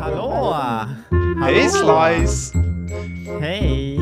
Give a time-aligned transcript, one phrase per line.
[0.00, 0.54] Hallå!
[1.44, 2.58] Hej Slice!
[3.40, 3.98] Hej!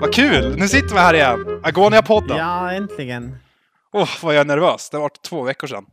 [0.00, 0.56] Vad kul!
[0.56, 1.60] Nu sitter vi här igen.
[1.64, 2.36] Agonia-podden.
[2.38, 3.36] Ja, äntligen.
[3.92, 4.90] Åh, vad jag är nervös.
[4.90, 5.84] Det har varit två veckor sedan.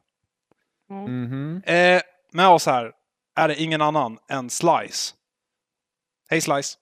[0.90, 1.62] Mhm.
[1.66, 2.02] Eh,
[2.34, 2.92] med oss här
[3.36, 5.14] är det ingen annan än Slice.
[6.30, 6.78] Hej Slice!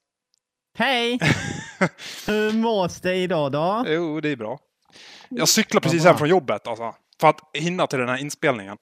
[0.77, 1.19] Hej!
[2.27, 3.83] Hur mås det idag då?
[3.87, 4.59] Jo, det är bra.
[5.29, 6.11] Jag cyklar precis bra.
[6.11, 6.95] hem från jobbet alltså.
[7.21, 8.77] För att hinna till den här inspelningen.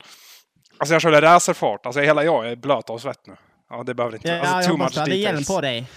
[0.77, 1.85] Alltså jag körde racerfart.
[1.85, 3.35] Alltså hela jag är blöt av svett nu.
[3.69, 4.27] Ja, det behöver inte...
[4.27, 5.87] Ja, alltså, jag too much du hade hjälm på dig.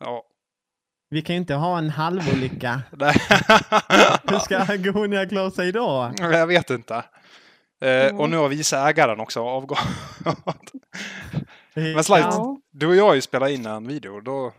[0.00, 0.24] Ja.
[1.10, 2.82] Vi kan ju inte ha en halvolycka.
[4.28, 6.12] Hur ska Agonia klara sig då?
[6.18, 7.04] Jag vet inte.
[7.80, 9.78] Eh, och nu har vice ägaren också avgått.
[11.74, 12.60] Men Slice, Ja.
[12.70, 14.20] du och jag har ju spelat in en video.
[14.20, 14.52] Då,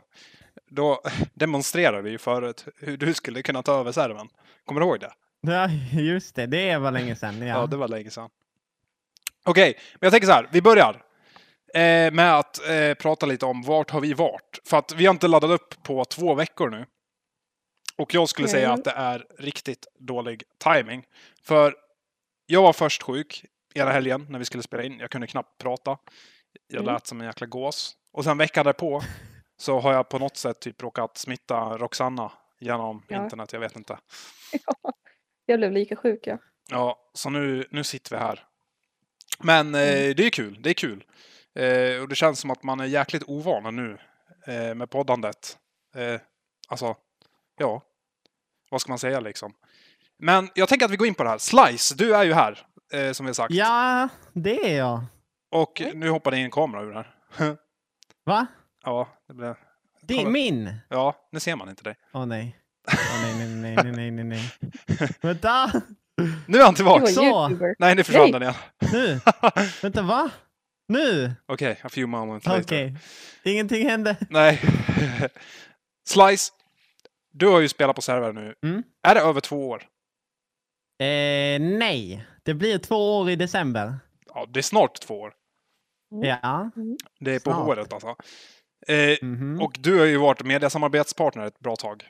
[0.72, 1.02] då
[1.34, 4.28] demonstrerade vi ju förut hur du skulle kunna ta över servern.
[4.66, 5.12] Kommer du ihåg det?
[5.48, 5.70] Ja,
[6.02, 6.46] just det.
[6.46, 7.42] Det var länge sedan.
[7.42, 7.68] Ja, Ja.
[7.68, 8.30] det var länge sedan.
[9.46, 10.50] Okej, men jag tänker så här.
[10.52, 11.04] Vi börjar
[11.74, 14.60] eh, med att eh, prata lite om vart har vi varit.
[14.66, 16.86] För att vi har inte laddat upp på två veckor nu.
[17.98, 18.74] Och jag skulle säga Mm.
[18.80, 21.06] att det är riktigt dålig timing.
[21.44, 21.76] För
[22.46, 25.00] jag var först sjuk hela helgen när vi skulle spela in.
[25.00, 25.98] Jag kunde knappt prata.
[26.68, 26.94] Jag Mm.
[26.94, 27.96] lät som en jäkla gås.
[28.12, 29.02] Och sen veckan därpå
[29.58, 33.24] så har jag på något sätt typ råkat smitta Roxanna genom Ja.
[33.24, 33.54] internet.
[33.54, 33.98] Jag vet inte.
[35.46, 36.38] Jag blev lika sjuk ja.
[36.70, 38.40] Ja, så nu, nu sitter vi här.
[39.40, 40.14] Men eh, Mm.
[40.16, 40.62] det är kul.
[40.62, 41.04] Det är kul.
[41.56, 43.98] Eh, och det känns som att man är jäkligt ovan nu
[44.48, 45.58] eh, med poddandet.
[45.96, 46.22] Eh,
[46.68, 46.96] alltså,
[47.58, 47.82] ja.
[48.70, 49.54] Vad ska man säga liksom?
[50.18, 51.38] Men jag tänker att vi går in på det här.
[51.38, 53.54] Slice, du är ju här, eh, som vi har sagt.
[53.54, 55.04] ja, det är jag.
[55.52, 57.14] Och nu hoppar det in en kamera ur här.
[58.26, 58.48] Va?
[58.84, 59.56] ja, det blev...
[60.02, 60.76] Det är min?
[60.90, 61.96] ja, nu ser man inte dig.
[62.14, 62.22] Åh.
[62.22, 64.52] Åh nej, nej, nej, nej, nej, nej, nej.
[65.22, 65.82] Vänta!
[66.48, 67.06] Nu är han Du tillbaka!
[67.08, 67.24] Så.
[67.24, 67.76] youtuber.
[67.80, 68.54] Nej, nu försvann den igen.
[68.92, 69.20] Nu!
[69.82, 70.30] Vänta, va?
[70.88, 71.34] Nu?
[71.46, 72.62] Okej, a few moments later.
[72.64, 72.96] Okej.
[73.44, 74.16] Ingenting hände.
[74.30, 74.62] Nej.
[76.08, 76.52] Slice,
[77.32, 78.54] du har ju spelat på server nu.
[78.66, 78.84] Mm.
[79.08, 79.84] Är det över två år?
[81.00, 82.28] Eh, nej.
[82.44, 83.96] Det blir två år i december.
[84.34, 85.34] Ja, det är snart två år.
[86.12, 86.40] Mm.
[86.42, 86.70] Ja.
[87.20, 87.66] Det är på Snart.
[87.66, 88.16] håret alltså.
[88.88, 89.62] Eh, Mhm.
[89.62, 92.04] och du har ju varit mediasamarbetspartner ett bra tag.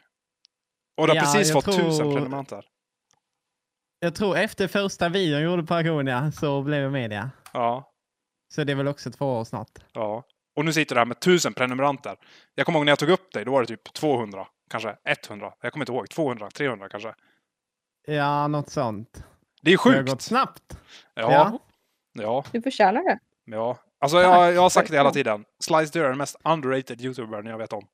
[0.98, 2.66] Och du har Ja, precis fått tror- tusen prenumeranter.
[4.00, 7.32] Jag tror efter första videon jag gjorde på Agonia så blev jag media.
[7.54, 7.92] Ja,
[8.54, 9.80] Så det är väl också två år snart.
[9.94, 10.24] ja.
[10.56, 12.16] Och nu sitter du här med tusen prenumeranter.
[12.56, 14.98] Jag kommer ihåg när jag tog upp dig, då var det typ 200, kanske
[15.30, 15.54] 100.
[15.62, 16.10] Jag kommer inte ihåg.
[16.10, 17.16] 200, 300 kanske.
[18.08, 19.24] Ja, något sånt.
[19.62, 20.22] Det är ju Det har gått sjukt.
[20.22, 20.78] snabbt.
[21.14, 21.60] Ja, Ja.
[22.14, 23.20] ja, Du förtjänar det.
[23.46, 23.78] ja.
[24.00, 25.46] Alltså jag, jag har sagt det hela tiden.
[25.60, 27.88] Slice, du är den mest underrated youtubern jag vet om.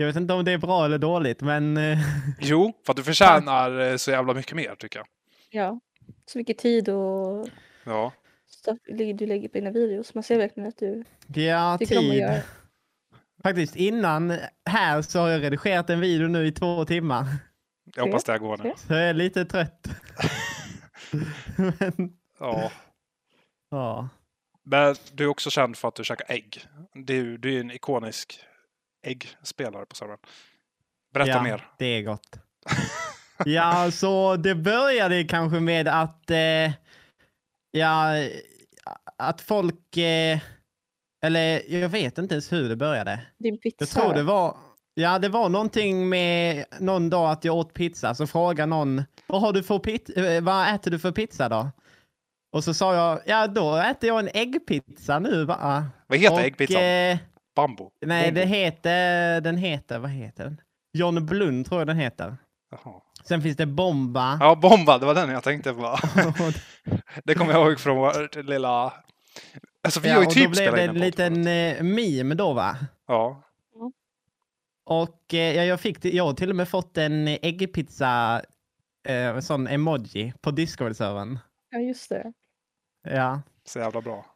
[0.00, 1.98] Jag vet inte om det är bra eller dåligt, men eh,
[2.40, 5.06] Jo, för att du förtjänar eh, så jävla mycket mer tycker jag.
[5.50, 5.80] Ja.
[6.26, 7.48] Så mycket tid och
[7.84, 8.12] Ja.
[8.46, 10.14] stuff du lägger på dina videos.
[10.14, 11.04] Man ser verkligen att du
[11.34, 12.20] ja, tycker om att tid.
[12.20, 12.40] göra.
[13.42, 14.38] Faktiskt innan
[14.70, 17.26] här så har jag redigerat en video nu i två timmar.
[17.96, 18.72] Jag hoppas det här går nu.
[18.76, 19.88] Så jag är lite trött.
[21.56, 22.70] men, Ja.
[23.70, 24.08] ja.
[24.64, 26.66] Men du är också känd för att du käkar ägg.
[26.94, 28.40] Du, du är en ikonisk
[29.02, 30.18] äggspelare på servern.
[31.14, 31.68] Berätta ja, mer.
[31.78, 32.38] det är gott.
[33.44, 36.72] ja, så det började kanske med att eh,
[37.70, 38.12] ja,
[39.16, 40.38] att folk eh,
[41.24, 43.20] eller jag vet inte ens hur det började.
[43.38, 43.76] Din pizza.
[43.78, 44.56] Jag tror det var
[44.94, 49.40] Ja, det var någonting med någon dag att jag åt pizza, så frågade någon vad,
[49.40, 51.70] har du för pit- eh, vad äter du för pizza då?
[52.52, 55.86] Och så sa jag, ja då äter jag en äggpizza nu va?
[56.06, 56.82] Vad heter Och, äggpizzan?
[56.82, 57.18] Eh,
[57.58, 57.90] Bambo?
[58.00, 58.40] nej, Bombo?
[58.40, 60.60] det heter, den heter, vad heter den?
[60.92, 62.36] John Blund tror jag den heter.
[62.70, 63.00] Jaha.
[63.24, 64.38] Sen finns det Bomba.
[64.40, 65.80] Ja, Bomba, det var den jag tänkte på.
[67.24, 68.92] det kommer jag ihåg från vår lilla...
[69.82, 71.46] Alltså vi ja, har ju och typ då blev spelat det in en en liten
[71.46, 72.76] eh, meme då va?
[73.06, 73.42] Ja.
[74.84, 78.42] Och eh, ja, jag, fick, jag har till och med fått en äggpizza,
[79.08, 81.38] eh, sån emoji på Discord-servern.
[81.70, 82.32] Ja, just det.
[83.02, 83.42] Ja.
[83.64, 84.26] Så jävla bra.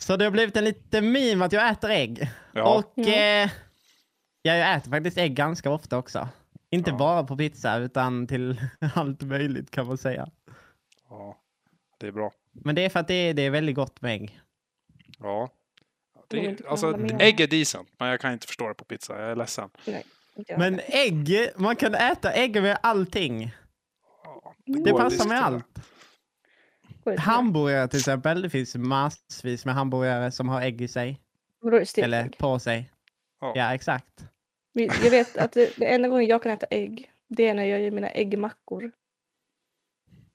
[0.00, 2.30] Så det har blivit en liten meme att jag äter ägg.
[2.52, 2.78] Ja.
[2.78, 3.04] Och Ja.
[3.12, 3.50] eh,
[4.42, 6.28] ja, jag äter faktiskt ägg ganska ofta också.
[6.70, 6.96] Inte Ja.
[6.96, 8.60] bara på pizza utan till
[8.94, 10.28] allt möjligt kan man säga.
[11.08, 11.36] ja.
[11.98, 12.32] Det är bra.
[12.52, 14.40] Men det är för att det är, det är väldigt gott med ägg.
[15.18, 15.48] Ja.
[16.28, 19.20] Det, alltså, ägg är decent, men jag kan inte förstå det på pizza.
[19.20, 19.70] Jag är ledsen.
[19.84, 20.04] Nej.
[20.58, 23.50] Men ägg, man kan äta ägg med allting.
[24.24, 25.66] Ja, Det går att passar med allt.
[27.18, 28.42] Hamburgare till exempel.
[28.42, 31.20] Det finns massvis med hamburgare som har ägg i sig.
[31.96, 32.90] Eller på sig.
[33.40, 33.52] Ja.
[33.56, 34.24] Ja, exakt.
[34.72, 37.80] Jag vet att det, det enda gången jag kan äta ägg, det är när jag
[37.80, 38.92] gör mina äggmackor.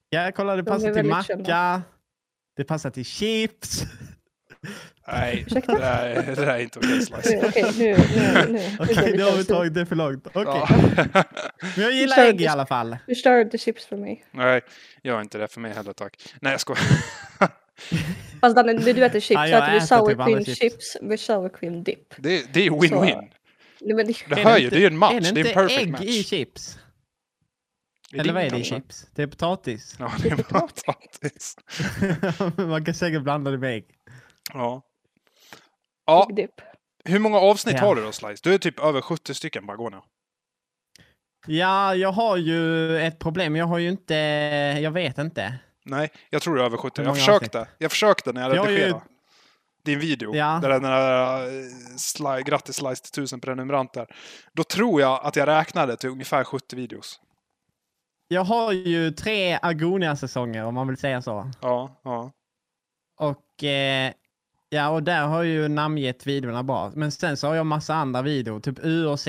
[0.10, 1.24] Ja, kolla det De passar till macka.
[1.24, 1.84] kända.
[2.56, 3.84] Det passar till chips.
[5.08, 5.78] Nej, det Ursäkta?
[5.80, 7.42] där, är- det där är inte okej Slice.
[7.48, 8.78] Okej, nu, nu, nu.
[8.80, 10.28] Okej, blir det har vi tagit det för långt.
[10.28, 10.44] Okej.
[10.46, 10.68] Ja.
[11.76, 12.48] Men jag gillar ägg i det.
[12.52, 12.98] alla fall.
[13.08, 14.26] Du störde chips för mig.
[14.32, 14.62] Nej,
[15.04, 16.34] gör inte det för mig heller tack.
[16.42, 16.82] Nej, jag skojar.
[18.42, 20.44] Fast Danne, du äter chips Ja, så jag äter du äter sour typ cream alla
[20.46, 20.98] chips.
[21.02, 22.14] med sour cream dip.
[22.18, 23.30] Det, det är ju win-win.
[23.80, 25.14] Det, Det Är hör det ju, inte- det är ju en Är match.
[25.14, 26.02] det Det är inte en perfect ägg match.
[26.02, 26.80] i chips?
[28.14, 28.76] Är Eller vad är det i kanske?
[28.76, 29.08] chips?
[29.16, 29.96] Det är potatis.
[30.00, 31.56] Ja, det är potatis.
[32.58, 33.86] Man kan säkert blanda det med ägg.
[34.54, 34.82] Ja.
[36.06, 36.30] Ja,
[37.06, 37.86] hur många avsnitt Ja.
[37.86, 38.42] har du då Slice?
[38.44, 40.02] Du är typ över 70 stycken nu.
[41.48, 43.56] Ja, jag har ju ett problem.
[43.56, 44.16] Jag har ju inte...
[44.82, 45.60] Jag vet inte.
[45.86, 47.02] Nej, jag tror det är över 70.
[47.02, 47.68] Hur Jag försökte.
[47.78, 49.04] Jag försökte när jag Jag har ju- redigerade.
[49.84, 50.36] Din video.
[50.36, 50.60] Ja.
[50.62, 51.66] Där den där uh,
[51.98, 54.08] sli, grattis Slice till 1000 prenumeranter.
[54.54, 57.20] Då tror jag att jag räknade till ungefär 70 videos.
[58.28, 61.52] Jag har ju tre Agonia-säsonger om man vill säga så.
[61.62, 62.32] Ja, ja.
[63.20, 64.14] Och eh,
[64.76, 66.92] ja, och där har ju namngett videorna bra.
[66.96, 69.28] Men sen så har jag massa andra videor, typ UOC,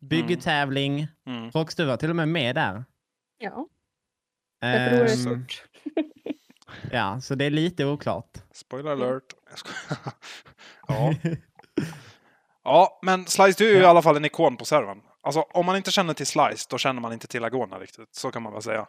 [0.00, 1.08] byggetävling.
[1.26, 1.50] Mm.
[1.50, 2.84] Rockstuva var till och med med där.
[3.38, 3.66] Ja,
[4.60, 5.64] jag tror det stort.
[6.90, 8.30] ja, så det är lite oklart.
[8.52, 9.22] Spoiler alert.
[10.88, 11.14] Ja.
[12.64, 13.88] ja, men Slice du är ju i Ja.
[13.88, 15.00] alla fall en ikon på servern.
[15.22, 18.14] Alltså om man inte känner till Slice, då känner man inte till Agona riktigt.
[18.14, 18.86] Så kan man väl säga.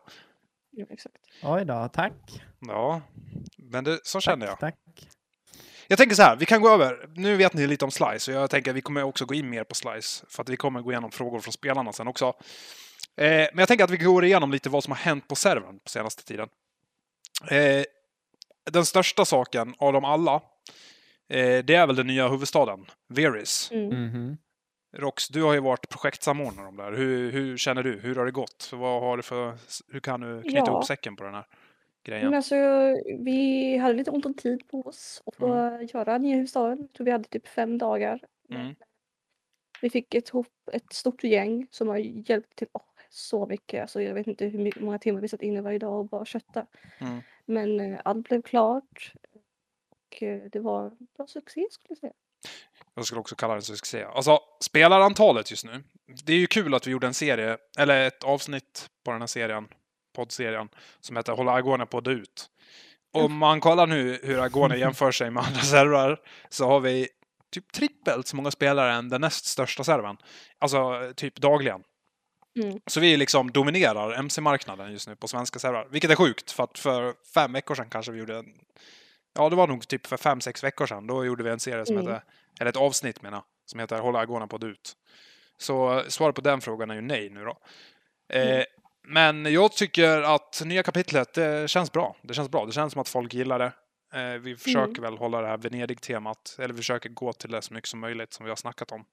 [0.71, 1.15] Ja, exakt.
[1.43, 2.43] Oj då, tack.
[2.59, 3.01] Ja,
[3.57, 4.59] men det, så känner jag.
[4.59, 4.75] Tack.
[5.87, 7.09] Jag tänker så här, vi kan gå över.
[7.15, 9.49] Nu vet ni lite om Slice och jag tänker att vi kommer också gå in
[9.49, 10.25] mer på Slice.
[10.29, 12.25] För att vi kommer gå igenom frågor från spelarna sen också.
[13.17, 15.79] Eh, men jag tänker att vi går igenom lite vad som har hänt på servern
[15.79, 16.49] på senaste tiden.
[17.49, 17.83] Eh,
[18.71, 20.33] den största saken av dem alla,
[21.29, 23.69] eh, det är väl den nya huvudstaden, Veris.
[23.71, 24.05] Mm.
[24.05, 24.37] Mhm.
[24.97, 26.91] Rox, du har ju varit projektsamordnare om det här.
[26.91, 27.99] Hur, hur känner du?
[27.99, 28.69] Hur har det gått?
[28.73, 29.57] Vad har du för,
[29.91, 30.67] hur kan du knyta Ja.
[30.67, 31.45] ihop säcken på den här
[32.03, 32.25] grejen?
[32.25, 32.55] Men alltså,
[33.19, 35.47] vi hade lite ont om tid på oss att få
[35.93, 36.77] göra nya huvudstaden.
[36.81, 38.19] Jag tror vi hade typ fem dagar.
[38.49, 38.75] Mm.
[39.81, 43.81] Vi fick ett, ihop ett stort gäng som har hjälpt till åh, så mycket.
[43.81, 46.65] Alltså, jag vet inte hur många timmar vi satt inne varje dag och bara kötta.
[46.97, 47.21] Mm.
[47.45, 49.13] Men eh, allt blev klart.
[49.89, 52.13] Och eh, det var en bra succé skulle jag säga.
[52.95, 54.03] Jag skulle också kalla det succé.
[54.03, 55.83] Alltså, spelarantalet just nu.
[56.25, 59.27] Det är ju kul att vi gjorde en serie, eller ett avsnitt på den här
[59.27, 59.67] serien,
[60.13, 60.69] poddserien,
[60.99, 62.49] som heter Håller Agone på ut.
[63.13, 66.19] Om man kollar nu hur Agone jämför sig med andra servrar
[66.49, 67.07] så har vi
[67.51, 70.17] typ trippelt så många spelare än den näst största servern.
[70.59, 71.83] Alltså typ dagligen.
[72.63, 72.79] Mm.
[72.87, 75.87] Så vi liksom dominerar MC-marknaden just nu på svenska servrar.
[75.91, 78.45] Vilket är sjukt, för att för fem veckor sedan kanske vi gjorde en...
[79.35, 81.07] Ja, det var nog typ för fem, sex veckor sedan.
[81.07, 82.07] Då gjorde vi en serie som Mm.
[82.13, 82.25] hette...
[82.59, 84.93] Eller ett avsnitt menar Som heter Hålla Agona på ut.
[85.57, 87.57] Så eh, svaret på den frågan är ju nej nu då.
[88.33, 88.65] Eh, Mm.
[89.07, 92.15] Men jag tycker att nya kapitlet, det känns bra.
[92.21, 92.65] Det känns bra.
[92.65, 93.71] Det känns som att folk gillar det.
[94.13, 97.73] Eh, vi försöker väl hålla det här Venedig-temat, eller vi försöker gå till det så
[97.73, 99.05] mycket som möjligt som vi har snackat om.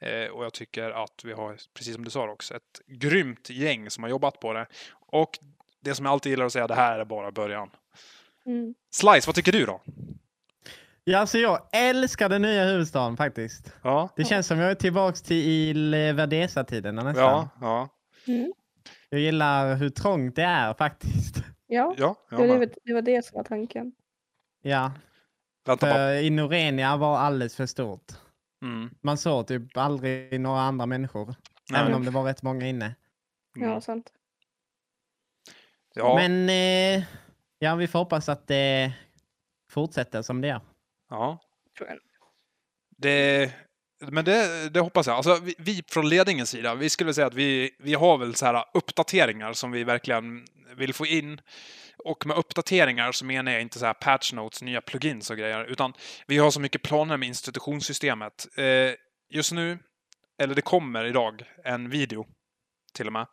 [0.00, 3.90] Eh, och jag tycker att vi har, precis som du sa också, ett grymt gäng
[3.90, 4.66] som har jobbat på det.
[4.92, 5.38] Och
[5.80, 7.70] det som jag alltid gillar att säga, det här är bara början.
[8.46, 8.74] Mm.
[8.90, 9.82] Slice, vad tycker du då?
[11.04, 13.72] Ja, alltså jag älskar den nya huvudstaden faktiskt.
[13.82, 17.24] Ja, Det känns som jag är tillbaks till Verdesa-tiderna nästan.
[17.24, 17.88] ja, ja.
[18.32, 18.52] Mm.
[19.08, 21.36] Jag gillar hur trångt det är faktiskt.
[21.66, 23.92] Ja, ja det, var, det, det var det som var tanken.
[24.62, 24.92] Ja,
[25.66, 28.12] Vänta för i Norenia var alldeles för stort.
[28.62, 28.90] Mm.
[29.00, 31.34] Man såg typ aldrig några andra människor.
[31.70, 31.80] Nej.
[31.80, 32.94] Även om det var rätt många inne.
[33.56, 33.68] Mm.
[33.68, 34.12] Ja, sant.
[35.94, 37.04] Ja, Men eh,
[37.58, 38.92] ja, vi får hoppas att det
[39.70, 40.60] fortsätter som det är.
[41.10, 41.38] ja.
[42.98, 43.52] Det,
[44.00, 45.16] men det, det hoppas jag.
[45.16, 48.46] Alltså, vi, vi från ledningens sida, vi skulle säga att vi, vi har väl så
[48.46, 51.40] här uppdateringar som vi verkligen vill få in.
[51.98, 55.64] Och med uppdateringar så menar jag inte så här patch notes, nya plugins och grejer,
[55.64, 55.92] utan
[56.26, 58.46] vi har så mycket planer med institutionssystemet.
[58.56, 58.94] Eh,
[59.30, 59.78] just nu,
[60.38, 62.26] eller det kommer idag, en video
[62.94, 63.26] till och med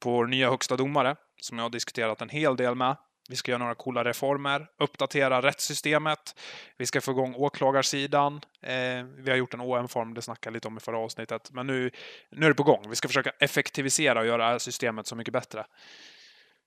[0.00, 2.96] på vår nya högsta domare som jag har diskuterat en hel del med.
[3.28, 6.40] Vi ska göra några coola reformer, uppdatera rättssystemet.
[6.76, 8.40] Vi ska få igång åklagarsidan.
[8.60, 11.50] Eh, vi har gjort en OM-form, det snackade jag lite om i förra avsnittet.
[11.52, 11.90] Men nu,
[12.30, 12.84] nu är det på gång.
[12.88, 15.66] Vi ska försöka effektivisera och göra systemet så mycket bättre.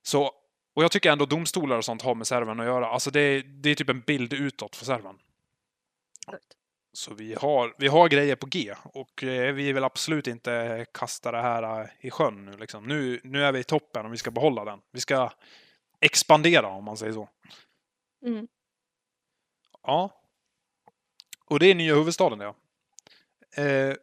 [0.01, 0.31] Så,
[0.75, 2.87] och jag tycker ändå domstolar och sånt har med servern att göra.
[2.87, 5.17] Alltså det, det är typ en bild utåt för servern.
[6.93, 11.31] Så vi har, vi har grejer på G och eh, vi vill absolut inte kasta
[11.31, 12.57] det här eh, i sjön nu.
[12.57, 12.83] Liksom.
[12.83, 14.79] Nu, nu är vi i toppen och vi ska behålla den.
[14.91, 15.31] Vi ska
[16.01, 17.29] expandera om man säger så.
[18.25, 18.47] Mm.
[19.83, 20.21] Ja.
[21.45, 22.55] Och det är nya huvudstaden ja.
[23.63, 23.95] Eh,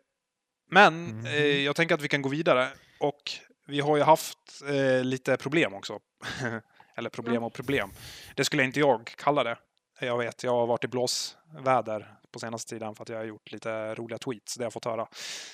[0.71, 1.27] men Mhm.
[1.27, 2.69] eh, jag tänker att vi kan gå vidare
[3.01, 3.23] och
[3.67, 6.01] vi har ju haft eh, lite problem också.
[6.97, 7.91] Eller problem och problem.
[8.37, 9.59] Det skulle inte jag kalla det.
[10.01, 13.53] Jag vet, jag har varit i blåsväder på senaste tiden för att jag har gjort
[13.53, 14.55] lite roliga tweets.
[14.55, 15.09] Det har jag fått höra.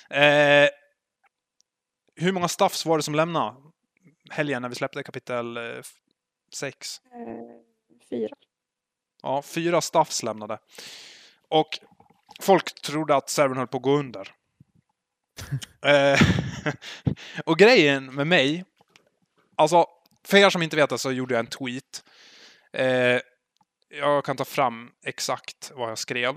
[0.09, 0.69] Eh,
[2.15, 3.55] hur många staffs var det som lämnade
[4.29, 5.57] helgen när vi släppte kapitel
[6.53, 7.01] 6?
[7.05, 7.17] Eh,
[8.09, 8.35] fyra.
[9.21, 10.59] Ja, fyra staffs lämnade.
[11.49, 11.79] Och
[12.41, 14.35] folk trodde att servern höll på att gå under.
[15.85, 16.19] Eh,
[17.45, 18.65] och grejen med mig,
[19.55, 19.85] alltså
[20.23, 22.03] för er som inte vet det så gjorde jag en tweet.
[22.73, 23.19] Eh,
[23.89, 26.35] jag kan ta fram exakt vad jag skrev.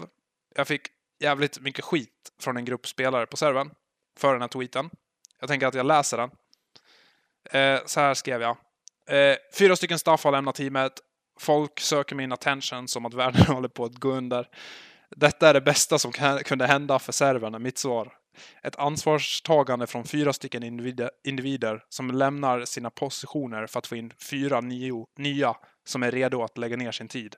[0.54, 0.82] Jag fick
[1.20, 3.70] jävligt mycket skit från en grupp spelare på servern
[4.16, 4.90] för den här tweeten.
[5.40, 6.30] Jag tänker att jag läser den.
[7.86, 8.56] Så här skrev jag.
[9.10, 10.92] Eh, fyra stycken staff har lämnat teamet.
[11.40, 14.48] Folk söker min attention som att världen håller på att gå under.
[15.16, 16.12] Detta är det bästa som
[16.44, 18.12] kunde hända för servern, är mitt svar.
[18.62, 24.12] Ett ansvarstagande från fyra stycken individer, individer som lämnar sina positioner för att få in
[24.30, 27.36] fyra nio, nya som är redo att lägga ner sin tid.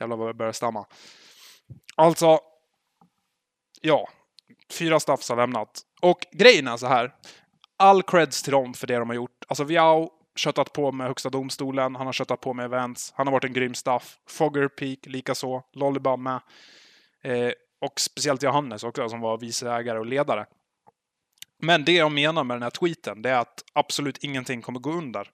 [0.00, 0.86] Jävlar vad jag börjar stamma.
[1.94, 2.38] Alltså,
[3.80, 4.08] ja.
[4.70, 5.80] Fyra staffs har lämnat.
[6.00, 7.14] Och grejen är så här.
[7.76, 9.44] All creds till dem för det de har gjort.
[9.48, 13.32] Alltså Viao köttat på med Högsta domstolen, han har köttat på med events, han har
[13.32, 14.18] varit en grym staff.
[14.28, 16.40] Fogger Peak likaså, Lollybum med.
[17.22, 20.46] Eh, och speciellt Johannes också som var vice ägare och ledare.
[21.62, 24.92] Men det jag menar med den här tweeten, det är att absolut ingenting kommer gå
[24.92, 25.30] under.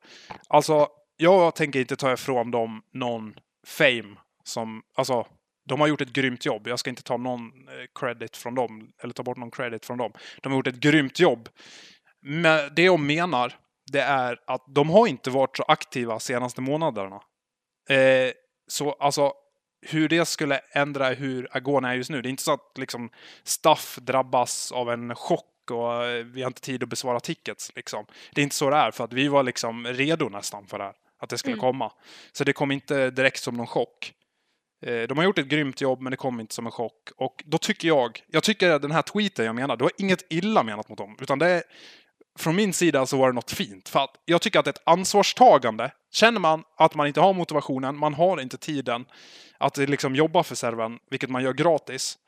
[0.49, 3.35] Alltså, jag tänker inte ta ifrån dem någon
[3.67, 5.27] fame som, alltså,
[5.69, 6.69] de har gjort ett grymt jobb.
[6.69, 9.99] Jag ska inte ta någon eh, credit från dem, eller ta bort någon credit från
[9.99, 10.13] dem.
[10.43, 11.49] De har gjort ett grymt jobb.
[12.21, 13.55] Men det jag menar,
[13.93, 17.21] det är att de har inte varit så aktiva senaste månaderna.
[17.89, 18.33] Eh,
[18.69, 19.33] så alltså,
[19.87, 22.23] hur det skulle ändra hur Agona är just nu.
[22.23, 23.11] Det är inte så att liksom
[23.43, 27.73] Staff drabbas av en chock och eh, vi har inte tid att besvara tickets.
[27.75, 28.07] Liksom.
[28.35, 30.85] Det är inte så det är, för att vi var liksom redo nästan för det
[30.85, 30.95] här.
[31.19, 31.61] Att det skulle Mm.
[31.61, 31.93] komma.
[32.33, 34.13] Så det kom inte direkt som någon chock.
[34.87, 37.11] Eh, De har gjort ett grymt jobb, men det kom inte som en chock.
[37.17, 40.25] Och då tycker jag, jag tycker att den här tweeten jag menar, det var inget
[40.31, 41.17] illa menat mot dem.
[41.21, 41.63] Utan det är,
[42.39, 43.89] från min sida så var det något fint.
[43.89, 48.15] För att jag tycker att ett ansvarstagande, känner man att man inte har motivationen, man
[48.15, 49.05] har inte tiden
[49.59, 52.19] att liksom jobba för servern, vilket man gör gratis.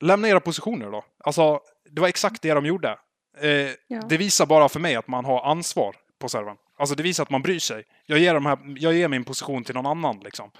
[0.00, 1.04] Lämna era positioner då.
[1.24, 1.60] Alltså,
[1.90, 2.98] det var exakt det de gjorde.
[3.40, 3.48] Eh,
[3.88, 4.00] Ja.
[4.08, 6.56] Det visar bara för mig att man har ansvar på servern.
[6.78, 7.84] Alltså det visar att man bryr sig.
[8.06, 10.50] Jag ger, de här, jag ger min position till någon annan liksom.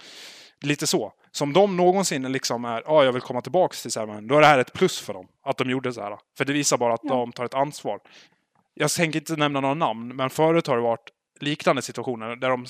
[0.61, 1.13] Lite så.
[1.35, 4.47] Som de någonsin liksom är, ja jag vill komma tillbaks till servern, då är det
[4.47, 5.27] här ett plus för dem.
[5.43, 6.17] Att de gjorde så här.
[6.37, 7.09] För det visar bara att Ja.
[7.09, 7.99] de tar ett ansvar.
[8.73, 12.65] Jag tänker inte nämna några namn, men förut har det varit liknande situationer där, de,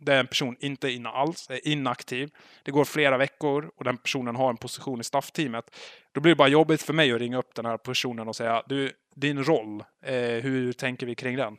[0.00, 2.30] där en person inte är inne alls, är inaktiv.
[2.62, 5.64] Det går flera veckor och den personen har en position i staffteamet.
[6.12, 8.62] Då blir det bara jobbigt för mig att ringa upp den här personen och säga
[8.66, 11.56] du, din roll, eh, hur tänker vi kring den?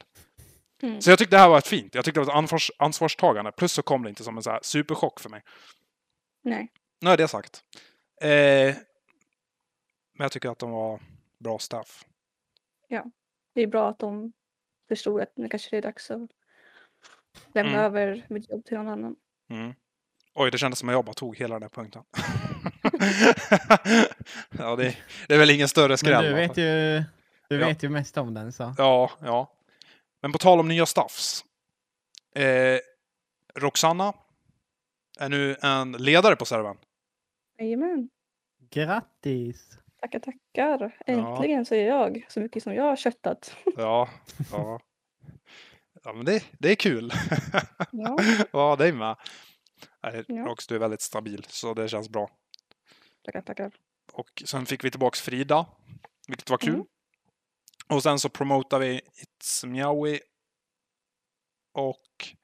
[0.82, 1.02] Mm.
[1.02, 1.96] Så jag tyckte det här var ett fint.
[1.96, 3.52] Jag tyckte det var ett ansvars, ansvarstagande.
[3.52, 5.42] Plus så kom det inte som en så superchock för mig.
[6.42, 6.72] Nej.
[7.02, 7.64] Nu är det sagt.
[8.22, 8.30] Eh,
[10.14, 11.00] men jag tycker att de var
[11.40, 12.06] bra staff.
[13.54, 14.34] Det är bra att de
[14.88, 16.30] förstod att nu kanske det är dags att
[17.54, 17.86] lämna Mm.
[17.86, 19.16] över mitt jobb till någon annan.
[19.50, 19.74] Mm.
[20.34, 22.04] Oj, det kändes som att jag bara tog hela den här punkten.
[24.58, 26.24] ja, det, det är väl ingen större skräll.
[26.24, 27.04] Men du vet ju,
[27.50, 27.68] du Ja.
[27.68, 28.74] vet ju mest om den så.
[28.78, 29.54] Ja, ja.
[30.22, 31.46] Men på tal om nya staffs.
[32.36, 32.80] Eh,
[33.56, 34.14] Roxanna
[35.20, 36.78] är nu en ledare på servern.
[37.58, 38.10] Jajamän.
[38.70, 39.80] Grattis!
[40.02, 40.98] Tackar, tackar.
[41.06, 43.56] Äntligen säger jag så mycket som jag har köttat.
[43.78, 44.10] Ja,
[44.52, 44.80] ja.
[46.04, 47.12] Ja, men det, det är kul.
[47.92, 48.18] Ja.
[48.52, 49.16] Ja, dig med.
[50.04, 50.46] Nej, Ja.
[50.46, 52.30] Rox, du är väldigt stabil, så det känns bra.
[53.26, 53.72] Tackar, tackar.
[54.14, 55.66] Och sen fick vi tillbaks Frida,
[56.28, 56.74] vilket var kul.
[56.74, 56.86] Mm.
[57.88, 60.20] Och sen så promotar vi It's Meowie.
[61.74, 62.36] Och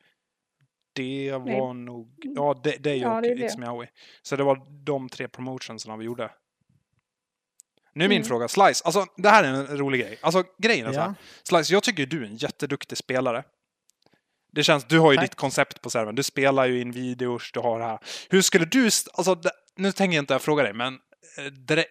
[0.95, 1.59] det Nej.
[1.59, 2.15] var nog...
[2.35, 3.57] Ja, det, det Ja, och det är It's.
[3.59, 3.89] Meowie.
[4.21, 6.31] Så det var de tre promotionsarna vi gjorde.
[7.93, 8.27] Nu är min Mm.
[8.27, 10.17] fråga, Slice, alltså det här är en rolig grej.
[10.21, 11.07] Alltså grejen är så här.
[11.07, 11.13] Ja.
[11.43, 13.43] Slice, jag tycker du är en jätteduktig spelare.
[14.51, 15.25] Det känns, du har ju Tack.
[15.25, 16.15] ditt koncept på servern.
[16.15, 17.99] Du spelar ju in videos, du har det här.
[18.29, 20.99] Hur skulle du, alltså det, nu tänker jag inte fråga dig, men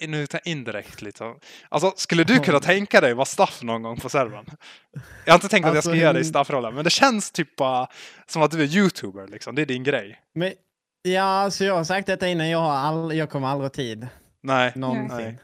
[0.08, 1.34] nu tar jag indirekt lite.
[1.68, 4.46] Alltså, skulle du kunna tänka dig vara staff någon gång på servern?
[5.24, 7.56] Jag har inte tänkt att jag Alltså, ska ge dig staffrollen, men det känns typ
[7.56, 7.86] bara
[8.26, 9.54] som att du är youtuber liksom.
[9.54, 10.20] Det är din grej.
[10.34, 10.52] Men,
[11.02, 12.48] ja, alltså jag har sagt detta innan.
[12.50, 14.08] Jag, har all, jag kommer aldrig ha tid.
[14.42, 15.16] Nej, Någonsin.
[15.18, 15.38] Nej.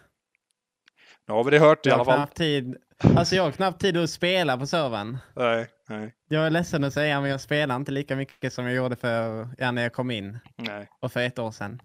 [1.28, 2.28] nu har vi det hört i alla fall.
[2.28, 2.76] tid.
[3.16, 5.18] Alltså jag har knappt tid att spela på servern.
[5.36, 8.74] Nej, nej, Jag är ledsen att säga, men jag spelar inte lika mycket som jag
[8.74, 10.38] gjorde för, ja, när jag kom in.
[10.56, 10.88] nej.
[11.00, 11.82] Och för ett år sedan.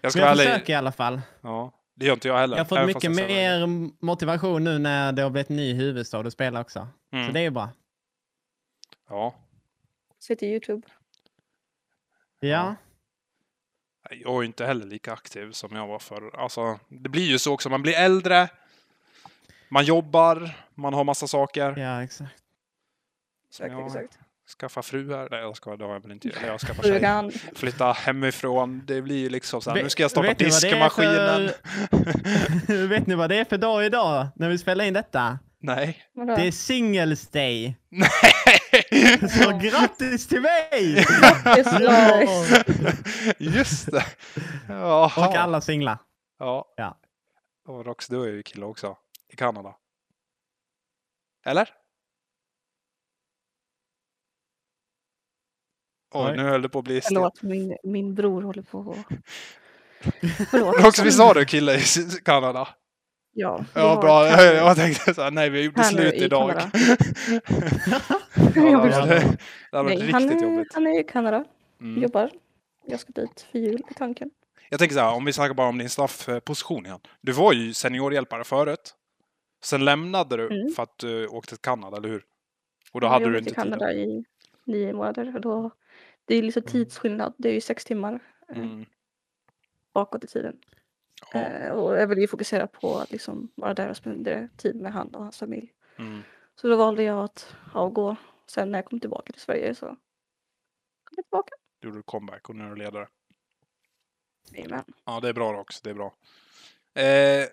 [0.00, 1.20] Jag ska Men jag försöker i alla fall.
[1.40, 2.56] Ja, det gör inte jag heller.
[2.56, 3.66] Jag har fått även mycket mer
[4.04, 6.88] motivation nu när det har blivit ny huvudstad att spela också.
[7.12, 7.26] Mm.
[7.26, 7.70] Så det är ju bra.
[9.08, 9.34] Ja.
[10.18, 10.88] Se till Youtube.
[12.40, 12.74] Ja.
[14.10, 16.36] Jag är inte heller lika aktiv som jag var förr.
[16.36, 17.70] Alltså, det blir ju så också.
[17.70, 18.48] Man blir äldre.
[19.68, 20.50] Man jobbar.
[20.74, 21.76] Man har massa saker.
[21.76, 22.42] Ja, exakt.
[23.48, 24.18] Exakt, exakt.
[24.48, 25.28] Skaffa fru här.
[25.30, 26.28] Nej, jag ska, det har jag väl inte.
[26.28, 27.40] Eller jag skaffar tjej.
[27.54, 28.82] Flytta hemifrån.
[28.86, 29.82] Det blir ju liksom så här.
[29.82, 31.50] Nu ska jag starta vet diskmaskinen.
[32.66, 35.38] för- vet ni vad det är för dag idag när vi spelar in detta?
[35.60, 36.02] Nej.
[36.14, 36.36] Vadå?
[36.36, 37.76] Det är singles day.
[37.88, 39.28] Nej!
[39.28, 40.94] Så grattis till mig!
[41.44, 42.64] Grattis, Lars.
[43.38, 44.04] Just det.
[44.68, 45.28] Jaha.
[45.28, 45.98] Och alla singlar.
[46.38, 46.72] Ja.
[46.76, 46.98] Ja.
[47.68, 48.96] Och Rox, du är ju kille också.
[49.32, 49.74] I Kanada.
[51.46, 51.68] Eller?
[56.14, 56.36] Oj, Oj.
[56.36, 57.00] nu höll det på att bli.
[57.00, 59.16] Förlåt, min, min bror håller på att...
[60.50, 60.84] Förlåt.
[60.84, 61.82] Rox, visst har du kille i
[62.24, 62.68] Kanada?
[63.32, 64.24] Ja, vi Ja, har bra.
[64.24, 66.54] här- Jag tänkte så här, nej, vi gjorde slut idag.
[68.54, 70.74] Ja, Jag det hade, det varit Nej, han riktigt är, jobbigt.
[70.74, 71.44] han är i Kanada.
[71.80, 72.02] Mm.
[72.02, 72.30] Jobbar.
[72.86, 74.30] Jag ska dit för jul i tanken.
[74.70, 76.98] Jag tänker så här, om vi snackar bara om din staffposition igen.
[77.20, 78.94] Du var ju seniorhjälpare förut.
[79.64, 80.72] Sen lämnade du Mm.
[80.76, 82.22] för att du åkte till Kanada, eller hur?
[82.92, 83.54] Och då Jag hade du inte tid.
[83.56, 84.24] Kanada i
[84.66, 85.34] nio månader.
[85.34, 85.70] Och då,
[86.28, 87.34] det är liksom tidsskillnad.
[87.38, 88.84] Det är ju sex timmar eh, Mm.
[89.94, 90.58] bakåt i tiden.
[91.32, 91.40] Ja.
[91.40, 94.92] Eh, och jag ville ju fokusera på att liksom vara där och spendera tid med
[94.92, 95.72] han och hans familj.
[95.98, 96.20] Mm.
[96.54, 98.16] Så då valde jag att avgå.
[98.46, 99.96] Sen när jag kom tillbaka till Sverige så kom
[101.16, 101.54] jag tillbaka.
[101.80, 103.08] Gjorde du comeback och nu är du ledare.
[104.52, 104.84] Jajamän.
[105.04, 105.80] Ja, det är bra också.
[105.84, 106.14] Det är bra.
[106.94, 107.46] Eh,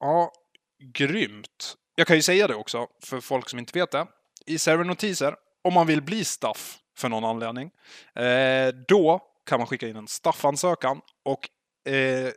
[0.00, 0.32] ja,
[0.78, 1.76] grymt.
[1.94, 4.06] Jag kan ju säga det också, för folk som inte vet det.
[4.46, 7.70] I servernotiser, om man vill bli staff för någon anledning,
[8.14, 11.48] eh, då kan man skicka in en staffansökan och
[11.92, 12.32] eh,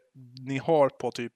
[0.47, 1.33] ni har på typ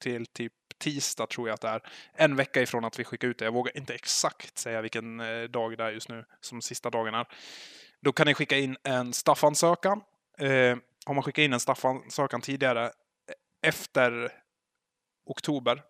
[0.00, 1.82] till typ tisdag tror jag att det är,
[2.12, 3.44] en vecka ifrån att vi skickar ut det.
[3.44, 7.14] Jag vågar inte exakt säga vilken eh, dag det är just nu, som sista dagen
[7.14, 7.26] är.
[8.00, 10.00] Då kan ni skicka in en staffansökan.
[10.38, 12.90] Eh, har man skickat in en staffansökan tidigare eh,
[13.68, 14.32] efter
[15.26, 15.82] oktober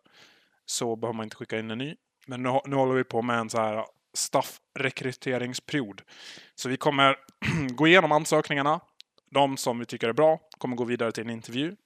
[0.67, 1.97] så behöver man inte skicka in en ny.
[2.27, 6.03] Men nu, nu håller vi på med en så här staffrekryteringsperiod.
[6.55, 7.17] Så vi kommer
[7.75, 8.81] gå igenom ansökningarna.
[9.31, 11.77] De som vi tycker är bra kommer gå vidare till en intervju.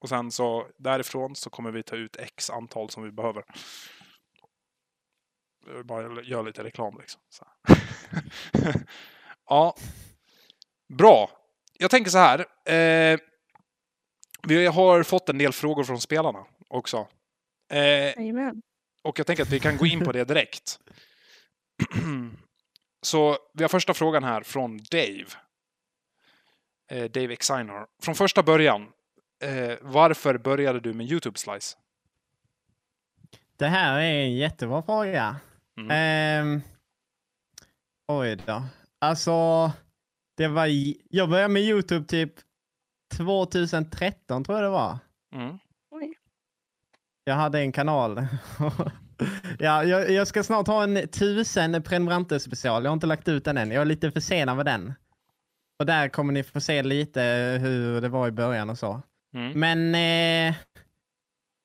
[0.00, 3.44] Och sen så därifrån så kommer vi ta ut x antal som vi behöver.
[5.84, 7.20] Bara göra lite reklam liksom.
[9.46, 9.76] Ja.
[10.88, 11.30] Bra.
[11.78, 12.38] Jag tänker så här.
[12.72, 13.18] Eh,
[14.42, 17.08] vi har fått en del frågor från spelarna också.
[17.72, 18.14] Eh,
[19.02, 20.78] och jag tänker att vi kan gå in på det direkt.
[23.02, 25.26] Så vi har första frågan här från Dave.
[26.90, 27.86] Eh, Dave Exiner.
[28.02, 28.86] Från första början.
[29.44, 31.76] Eh, varför började du med YouTube Slice?
[33.56, 35.36] Det här är en jättebra fråga.
[35.78, 35.90] Mm.
[35.90, 36.60] Ehm,
[38.08, 38.62] oj då.
[38.98, 39.70] Alltså,
[40.36, 40.66] det var...
[41.10, 42.32] Jag började med YouTube typ
[43.16, 44.98] 2013 tror jag det var.
[45.34, 45.58] Mm.
[45.90, 46.14] Oj.
[47.24, 48.26] Jag hade en kanal.
[49.58, 52.84] ja, jag, jag ska snart ha en tusen prenumeranter special.
[52.84, 53.70] Jag har inte lagt ut den än.
[53.70, 54.94] Jag är lite försenad med den.
[55.78, 57.20] Och där kommer ni få se lite
[57.62, 59.02] hur det var i början och så.
[59.34, 59.60] Mm.
[59.60, 59.94] Men
[60.48, 60.54] eh,